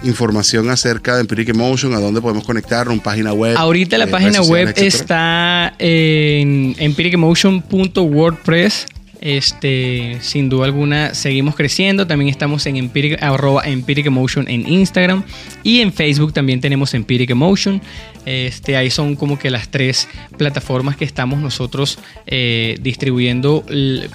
[0.05, 1.95] información acerca de Empiric Emotion?
[1.95, 2.89] ¿A dónde podemos conectar?
[2.89, 3.57] ¿Una página web?
[3.57, 8.87] Ahorita la eh, página web sociales, está en empiricemotion.wordpress.
[9.23, 12.09] Este, sin duda alguna, seguimos creciendo.
[12.09, 15.23] También estamos en Empiric, arroba Empiric Emotion en Instagram.
[15.63, 17.81] Y en Facebook también tenemos Empiric Emotion.
[18.27, 23.65] Este, ahí son como que las tres plataformas que estamos nosotros eh, distribuyendo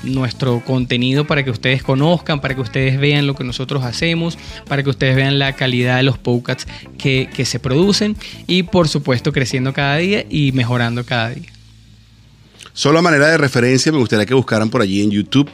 [0.03, 4.37] nuestro contenido para que ustedes conozcan, para que ustedes vean lo que nosotros hacemos,
[4.67, 9.31] para que ustedes vean la calidad de los podcasts que se producen y por supuesto
[9.31, 11.56] creciendo cada día y mejorando cada día.
[12.77, 15.49] Solo a manera de referencia, me gustaría que buscaran por allí en YouTube.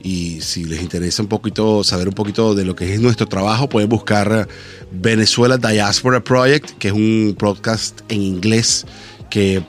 [0.00, 3.68] Y si les interesa un poquito, saber un poquito de lo que es nuestro trabajo,
[3.68, 4.46] pueden buscar
[4.92, 8.86] Venezuela Diaspora Project, que es un podcast en inglés
[9.28, 9.60] que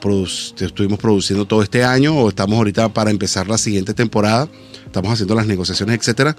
[0.60, 4.48] estuvimos produciendo todo este año o estamos ahorita para empezar la siguiente temporada.
[4.86, 6.36] Estamos haciendo las negociaciones, etcétera.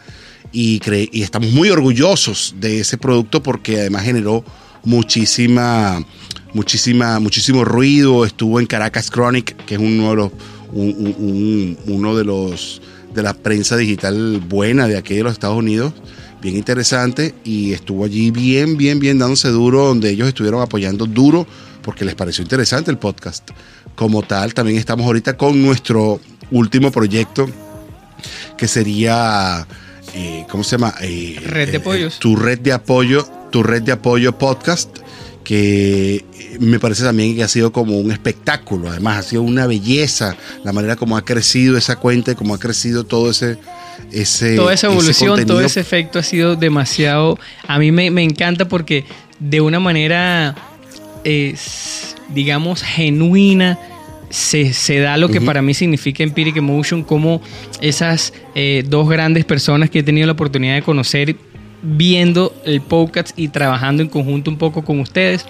[0.53, 0.79] Y,
[1.11, 4.45] y estamos muy orgullosos de ese producto porque además generó
[4.85, 6.03] muchísima,
[6.53, 8.25] muchísima, muchísimo ruido.
[8.25, 10.31] Estuvo en Caracas Chronic, que es uno de los,
[10.71, 12.81] un- un- un- uno de los
[13.13, 15.93] de la prensa digital buena de aquí de los Estados Unidos.
[16.41, 21.47] bien interesante y estuvo allí bien, bien, bien dándose duro, donde ellos estuvieron apoyando duro
[21.81, 23.49] porque les pareció interesante el podcast.
[23.95, 26.19] Como tal, también estamos ahorita con nuestro
[26.51, 27.49] último proyecto
[28.57, 29.65] que sería,
[30.13, 30.93] eh, ¿cómo se llama?
[31.01, 32.19] Eh, Red de eh, apoyos.
[32.19, 34.97] tu red de apoyo, tu red de apoyo podcast,
[35.45, 36.25] que
[36.59, 40.35] me parece también que ha sido como un espectáculo, además ha sido una belleza
[40.65, 43.57] la manera como ha crecido esa cuenta y como ha crecido todo ese...
[44.11, 47.39] ese toda esa ese evolución, todo ese efecto ha sido demasiado.
[47.65, 49.05] A mí me, me encanta porque
[49.39, 50.53] de una manera,
[51.23, 51.55] eh,
[52.33, 53.79] digamos, genuina.
[54.29, 57.41] Se, se da lo que para mí significa Empiric Emotion, como
[57.79, 61.37] esas eh, dos grandes personas que he tenido la oportunidad de conocer
[61.85, 65.45] viendo el podcast y trabajando en conjunto un poco con ustedes,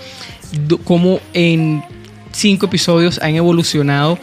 [0.83, 1.83] como en
[2.31, 4.19] cinco episodios han evolucionado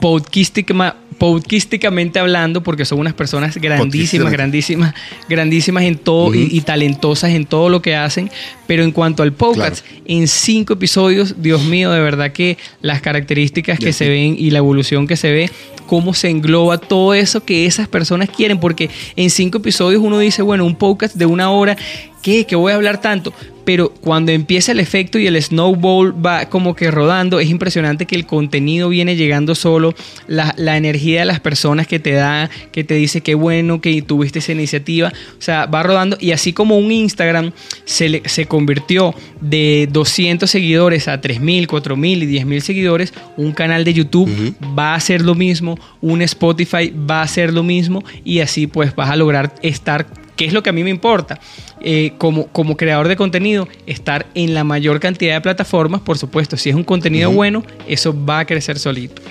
[0.00, 4.92] podcastica- podcasticamente hablando, porque son unas personas grandísimas, grandísimas,
[5.28, 8.28] grandísimas en todo y- talentosas en todo lo que hacen.
[8.66, 13.78] Pero en cuanto al podcast, en cinco episodios, Dios mío, de verdad que las características
[13.78, 15.50] que se ven y la evolución que se ve,
[15.86, 20.42] cómo se engloba todo eso que esas personas quieren, porque en cinco episodios uno dice,
[20.42, 21.76] bueno, un podcast de una hora,
[22.22, 22.44] ¿qué?
[22.46, 23.32] ¿Qué voy a hablar tanto?
[23.64, 28.16] Pero cuando empieza el efecto y el snowball va como que rodando, es impresionante que
[28.16, 29.94] el contenido viene llegando solo,
[30.26, 34.02] la, la energía de las personas que te da, que te dice qué bueno que
[34.02, 37.52] tuviste esa iniciativa, o sea, va rodando y así como un Instagram
[37.84, 43.84] se, le- se convirtió de 200 seguidores a 3.000, 4.000 y 10.000 seguidores, un canal
[43.84, 44.28] de YouTube
[44.76, 48.92] va a hacer lo mismo, un Spotify va a hacer lo mismo y así pues
[48.96, 50.04] vas a lograr estar,
[50.36, 51.40] que es lo que a mí me importa,
[51.80, 56.56] eh, como, como creador de contenido, estar en la mayor cantidad de plataformas, por supuesto,
[56.56, 59.22] si es un contenido bueno, eso va a crecer solito.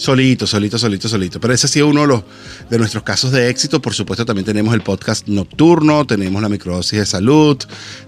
[0.00, 1.40] Solito, solito, solito, solito.
[1.40, 2.22] Pero ese ha sido uno de, los,
[2.70, 3.82] de nuestros casos de éxito.
[3.82, 7.58] Por supuesto, también tenemos el podcast nocturno, tenemos la microdosis de salud,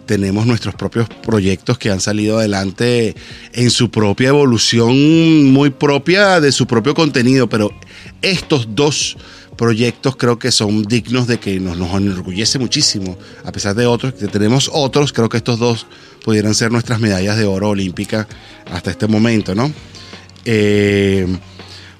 [0.06, 3.14] tenemos nuestros propios proyectos que han salido adelante
[3.52, 7.46] en su propia evolución, muy propia de su propio contenido.
[7.50, 7.70] Pero
[8.22, 9.18] estos dos
[9.62, 13.16] proyectos creo que son dignos de que nos, nos enorgullece muchísimo.
[13.44, 15.86] A pesar de otros, que tenemos otros, creo que estos dos
[16.24, 18.26] pudieran ser nuestras medallas de oro olímpica
[18.72, 19.72] hasta este momento, ¿no?
[20.44, 21.28] Eh,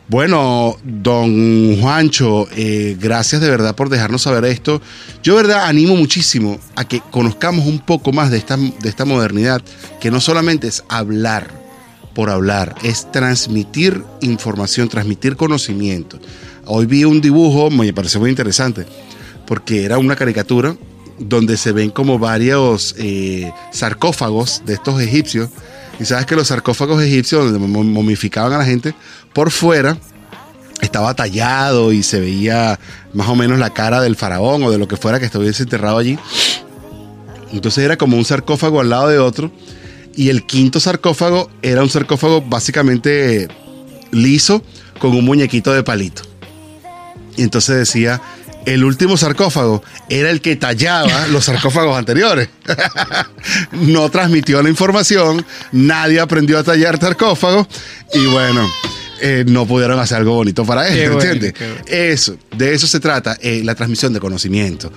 [0.09, 4.83] bueno, don Juancho, eh, gracias de verdad por dejarnos saber esto.
[5.23, 9.63] Yo verdad animo muchísimo a que conozcamos un poco más de esta, de esta modernidad,
[10.01, 11.47] que no solamente es hablar
[12.13, 16.19] por hablar, es transmitir información, transmitir conocimiento.
[16.67, 18.87] Hoy vi un dibujo, me pareció muy interesante,
[19.47, 20.77] porque era una caricatura
[21.19, 25.51] donde se ven como varios eh, sarcófagos de estos egipcios.
[26.01, 28.95] Y sabes que los sarcófagos egipcios, donde mom- momificaban a la gente,
[29.33, 29.99] por fuera
[30.81, 32.79] estaba tallado y se veía
[33.13, 35.99] más o menos la cara del faraón o de lo que fuera que estuviese enterrado
[35.99, 36.19] allí.
[37.53, 39.53] Entonces era como un sarcófago al lado de otro.
[40.17, 43.49] Y el quinto sarcófago era un sarcófago básicamente
[44.11, 44.63] liso
[44.99, 46.23] con un muñequito de palito.
[47.37, 48.21] Y entonces decía,
[48.67, 52.49] el último sarcófago era el que tallaba los sarcófagos anteriores.
[53.73, 57.67] no transmitió la información, nadie aprendió a tallar sarcófagos
[58.15, 58.69] y bueno,
[59.21, 61.55] eh, no pudieron hacer algo bonito para él, bueno, ¿entiendes?
[61.59, 61.75] bueno.
[61.87, 64.93] Eso, de eso se trata, eh, la transmisión de conocimiento.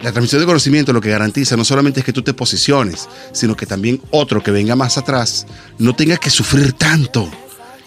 [0.00, 3.56] La transmisión de conocimiento lo que garantiza no solamente es que tú te posiciones, sino
[3.56, 5.46] que también otro que venga más atrás
[5.78, 7.28] no tenga que sufrir tanto.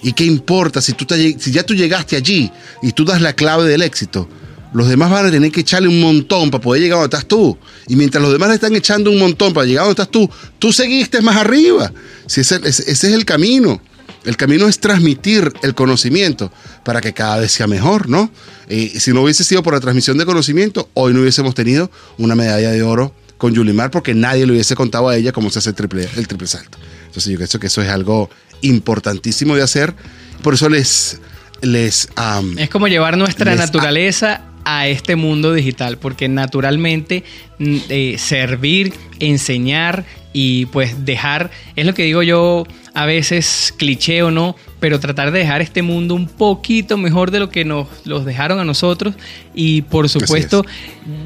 [0.03, 3.81] ¿Y qué importa si, tú ya tú llegaste allí y tú das la clave del
[3.81, 4.27] éxito?
[4.73, 7.57] Los demás van a tener que echarle un montón para poder llegar donde estás tú.
[7.87, 10.29] Y mientras los demás le están echando un montón para llegar donde estás tú,
[10.59, 11.91] tú seguiste más arriba.
[12.25, 13.81] Si ese, ese- ese es el camino.
[14.23, 16.51] El camino es transmitir el conocimiento
[16.85, 18.31] para que cada vez sea mejor, ¿no?
[18.69, 22.35] Eh, si no hubiese sido por la transmisión de conocimiento, hoy no hubiésemos tenido una
[22.35, 25.69] medalla de oro con Yulimar porque nadie le hubiese contado a ella cómo se hace
[25.71, 26.77] el triple, el triple salto.
[27.07, 28.29] Entonces yo creo que eso es algo
[28.61, 29.93] importantísimo de hacer.
[30.41, 31.19] Por eso les...
[31.61, 32.09] les
[32.57, 37.23] Es como llevar nuestra naturaleza a este mundo digital, porque naturalmente
[37.59, 44.23] mm, eh, servir, enseñar y pues dejar, es lo que digo yo a veces cliché
[44.23, 47.87] o no, pero tratar de dejar este mundo un poquito mejor de lo que nos
[48.05, 49.15] los dejaron a nosotros
[49.53, 50.65] y por supuesto,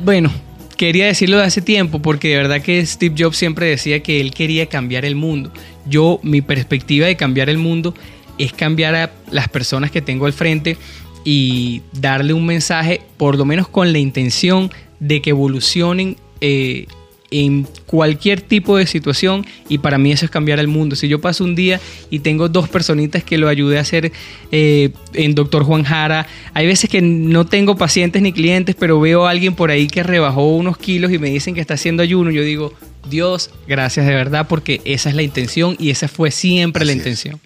[0.04, 0.32] bueno,
[0.78, 4.32] quería decirlo de hace tiempo porque de verdad que Steve Jobs siempre decía que él
[4.34, 5.52] quería cambiar el mundo.
[5.86, 7.94] Yo, mi perspectiva de cambiar el mundo
[8.38, 10.78] es cambiar a las personas que tengo al frente
[11.24, 16.86] y darle un mensaje, por lo menos con la intención de que evolucionen eh,
[17.32, 20.96] en cualquier tipo de situación y para mí eso es cambiar el mundo.
[20.96, 24.12] Si yo paso un día y tengo dos personitas que lo ayudé a hacer
[24.52, 29.26] eh, en Doctor Juan Jara, hay veces que no tengo pacientes ni clientes, pero veo
[29.26, 32.32] a alguien por ahí que rebajó unos kilos y me dicen que está haciendo ayuno,
[32.32, 32.74] yo digo,
[33.10, 36.92] Dios, gracias de verdad porque esa es la intención y esa fue siempre Así la
[36.92, 36.98] es.
[36.98, 37.42] intención.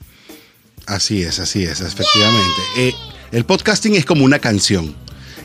[0.86, 2.62] Así es, así es, efectivamente.
[2.78, 2.94] Eh,
[3.32, 4.96] el podcasting es como una canción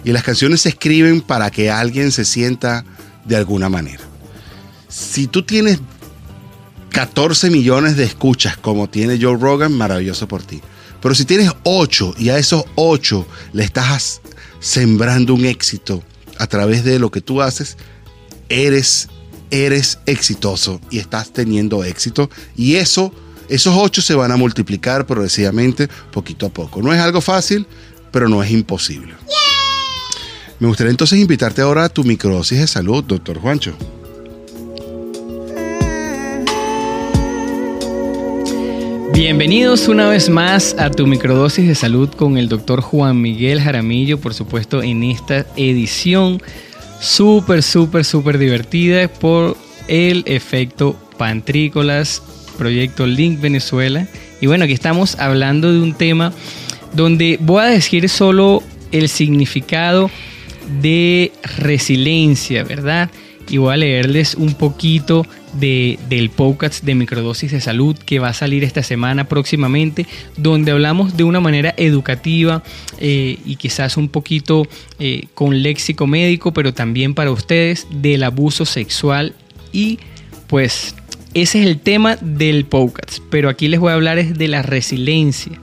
[0.05, 2.85] y las canciones se escriben para que alguien se sienta
[3.25, 4.03] de alguna manera.
[4.89, 5.81] Si tú tienes
[6.91, 10.61] 14 millones de escuchas como tiene Joe Rogan, maravilloso por ti.
[11.03, 14.21] Pero si tienes 8 y a esos 8 le estás
[14.61, 16.03] sembrando un éxito
[16.39, 17.77] a través de lo que tú haces,
[18.49, 19.09] eres,
[19.51, 22.30] eres exitoso y estás teniendo éxito.
[22.57, 23.12] Y eso,
[23.49, 26.82] esos 8 se van a multiplicar progresivamente poquito a poco.
[26.82, 27.66] No es algo fácil,
[28.11, 29.14] pero no es imposible.
[30.61, 33.76] Me gustaría entonces invitarte ahora a tu microdosis de salud, doctor Juancho.
[39.14, 44.18] Bienvenidos una vez más a tu microdosis de salud con el doctor Juan Miguel Jaramillo,
[44.18, 46.42] por supuesto, en esta edición
[47.05, 49.57] súper, súper, súper divertida por
[49.88, 52.22] el efecto Pantrícolas,
[52.59, 54.09] proyecto Link Venezuela.
[54.40, 56.32] Y bueno, aquí estamos hablando de un tema
[56.92, 60.11] donde voy a decir solo el significado
[60.80, 63.11] de resiliencia, ¿verdad?
[63.49, 65.26] Y voy a leerles un poquito
[65.59, 70.72] de, del podcast de microdosis de salud que va a salir esta semana próximamente, donde
[70.72, 72.62] hablamos de una manera educativa
[72.99, 74.66] eh, y quizás un poquito
[74.99, 79.34] eh, con léxico médico, pero también para ustedes del abuso sexual
[79.72, 79.99] y
[80.47, 80.95] pues
[81.34, 84.62] ese es el tema del podcast, pero aquí les voy a hablar es de la
[84.62, 85.61] resiliencia.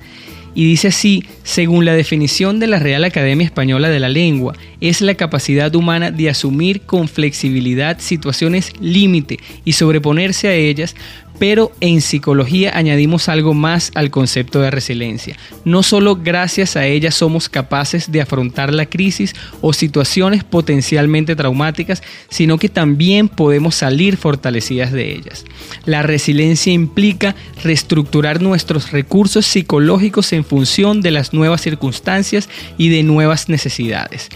[0.54, 5.02] Y dice así, según la definición de la Real Academia Española de la Lengua, es
[5.02, 10.96] la capacidad humana de asumir con flexibilidad situaciones límite y sobreponerse a ellas,
[11.42, 15.38] pero en psicología añadimos algo más al concepto de resiliencia.
[15.66, 22.04] No solo gracias a ella somos capaces de afrontar la crisis o situaciones potencialmente traumáticas,
[22.30, 25.44] sino que también podemos salir fortalecidas de ellas.
[25.86, 33.02] La resiliencia implica reestructurar nuestros recursos psicológicos en función de las nuevas circunstancias y de
[33.02, 34.30] nuevas necesidades.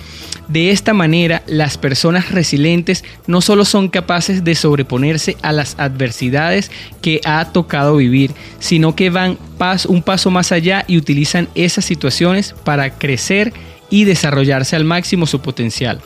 [0.48, 6.70] De esta manera, las personas resilientes no solo son capaces de sobreponerse a las adversidades
[7.02, 11.86] que ha tocado vivir, sino que van pas- un paso más allá y utilizan esas
[11.86, 13.54] situaciones para crecer
[13.90, 16.00] y desarrollarse al máximo su potencial.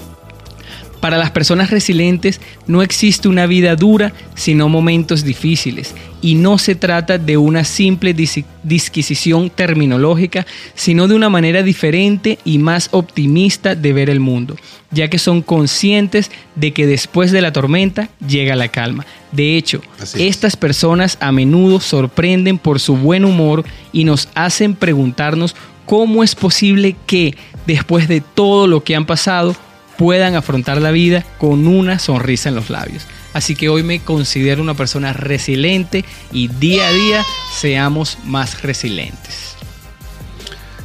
[1.00, 5.96] Para las personas resilientes no existe una vida dura, sino momentos difíciles.
[6.22, 10.46] Y no se trata de una simple dis- disquisición terminológica,
[10.76, 14.58] sino de una manera diferente y más optimista de ver el mundo,
[14.92, 19.06] ya que son conscientes de que después de la tormenta llega la calma.
[19.32, 20.16] De hecho, es.
[20.16, 26.36] estas personas a menudo sorprenden por su buen humor y nos hacen preguntarnos cómo es
[26.36, 27.36] posible que,
[27.66, 29.56] después de todo lo que han pasado,
[30.00, 33.04] puedan afrontar la vida con una sonrisa en los labios.
[33.34, 37.26] Así que hoy me considero una persona resiliente y día a día
[37.56, 39.56] seamos más resilientes.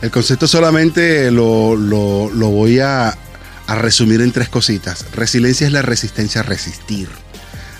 [0.03, 3.17] El concepto solamente lo, lo- voy a,
[3.67, 5.07] a resumir en tres cositas.
[5.15, 7.09] Resiliencia es la resistencia a resistir.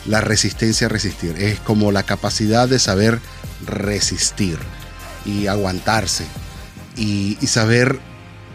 [0.07, 1.35] La resistencia a resistir.
[1.39, 3.19] Es como la capacidad de saber
[3.67, 4.57] resistir
[5.27, 6.25] y aguantarse
[6.97, 7.99] y, y saber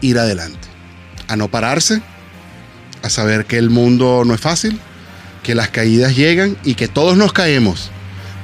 [0.00, 0.66] ir adelante.
[1.28, 2.02] A no pararse,
[3.02, 4.78] a saber que el mundo no es fácil,
[5.42, 7.90] que las caídas llegan y que todos nos caemos.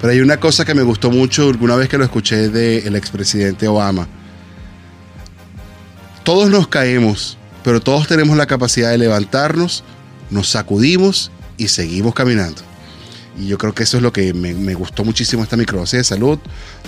[0.01, 3.69] Pero hay una cosa que me gustó mucho alguna vez que lo escuché del expresidente
[3.69, 4.07] Obama.
[6.23, 9.85] Todos nos caemos, pero todos tenemos la capacidad de levantarnos,
[10.31, 12.63] nos sacudimos y seguimos caminando.
[13.39, 16.39] Y yo creo que eso es lo que me, gustó muchísimo esta microdosis de salud.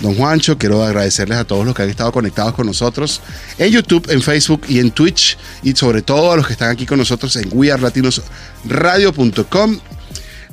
[0.01, 3.21] Don Juancho, quiero agradecerles a todos los que han estado conectados con nosotros
[3.59, 5.37] en YouTube, en Facebook y en Twitch.
[5.61, 9.79] Y sobre todo a los que están aquí con nosotros en wearlatinosradio.com.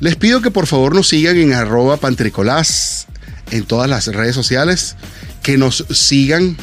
[0.01, 3.07] Les pido que por favor nos sigan en arroba pantricolás
[3.51, 4.97] en todas las redes sociales.
[5.42, 6.59] Que nos sigan,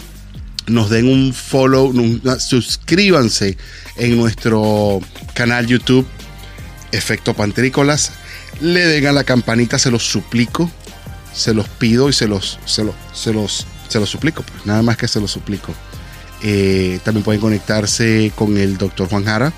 [0.67, 3.57] nos den un follow, un- suscríbanse
[3.97, 5.01] en nuestro
[5.34, 6.05] canal YouTube
[6.91, 8.11] Efecto Pantrícolas.
[8.62, 10.70] Le den a la campanita, se los suplico.
[11.34, 14.43] Se los pido y se los, se los, se los, se los suplico.
[14.43, 15.74] Pues nada más que se los suplico.
[16.43, 19.54] Eh, también pueden conectarse con el doctor Juan Jara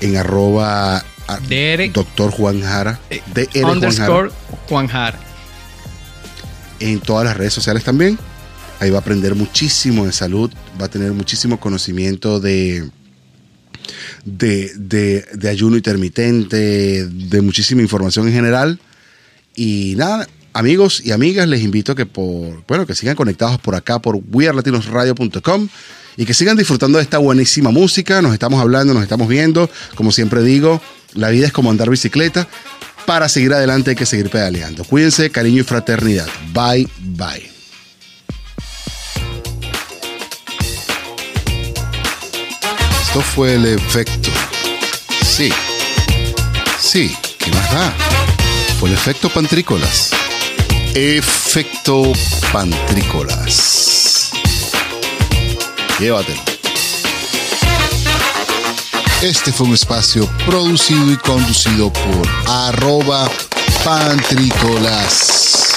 [0.00, 1.04] en arroba
[1.48, 2.98] DR doctor Juan Jara.
[3.34, 4.30] DR Juan Jara underscore
[4.68, 5.18] Juan Jara.
[6.80, 8.18] en todas las redes sociales también.
[8.80, 12.90] Ahí va a aprender muchísimo de salud, va a tener muchísimo conocimiento de,
[14.24, 18.78] de, de- de ayuno intermitente, de muchísima información en general.
[19.54, 23.74] Y nada, amigos y amigas, les invito a que por, bueno, que sigan conectados por
[23.74, 25.68] acá por wearlatinosradio.com
[26.16, 28.22] y que sigan disfrutando de esta buenísima música.
[28.22, 29.70] Nos estamos hablando, nos estamos viendo.
[29.94, 30.80] Como siempre digo,
[31.14, 32.48] la vida es como andar bicicleta.
[33.06, 34.84] Para seguir adelante hay que seguir pedaleando.
[34.84, 36.28] Cuídense, cariño y fraternidad.
[36.54, 37.51] Bye, bye.
[43.12, 44.30] Esto fue el efecto.
[45.22, 45.52] Sí.
[46.80, 47.94] Sí, ¿qué más da?
[48.80, 50.12] Fue el efecto pantrícolas.
[50.94, 52.10] Efecto
[52.50, 54.30] pantrícolas.
[56.00, 56.40] Llévatelo.
[59.20, 63.30] Este fue un espacio producido y conducido por arroba
[63.84, 65.71] pantrícolas.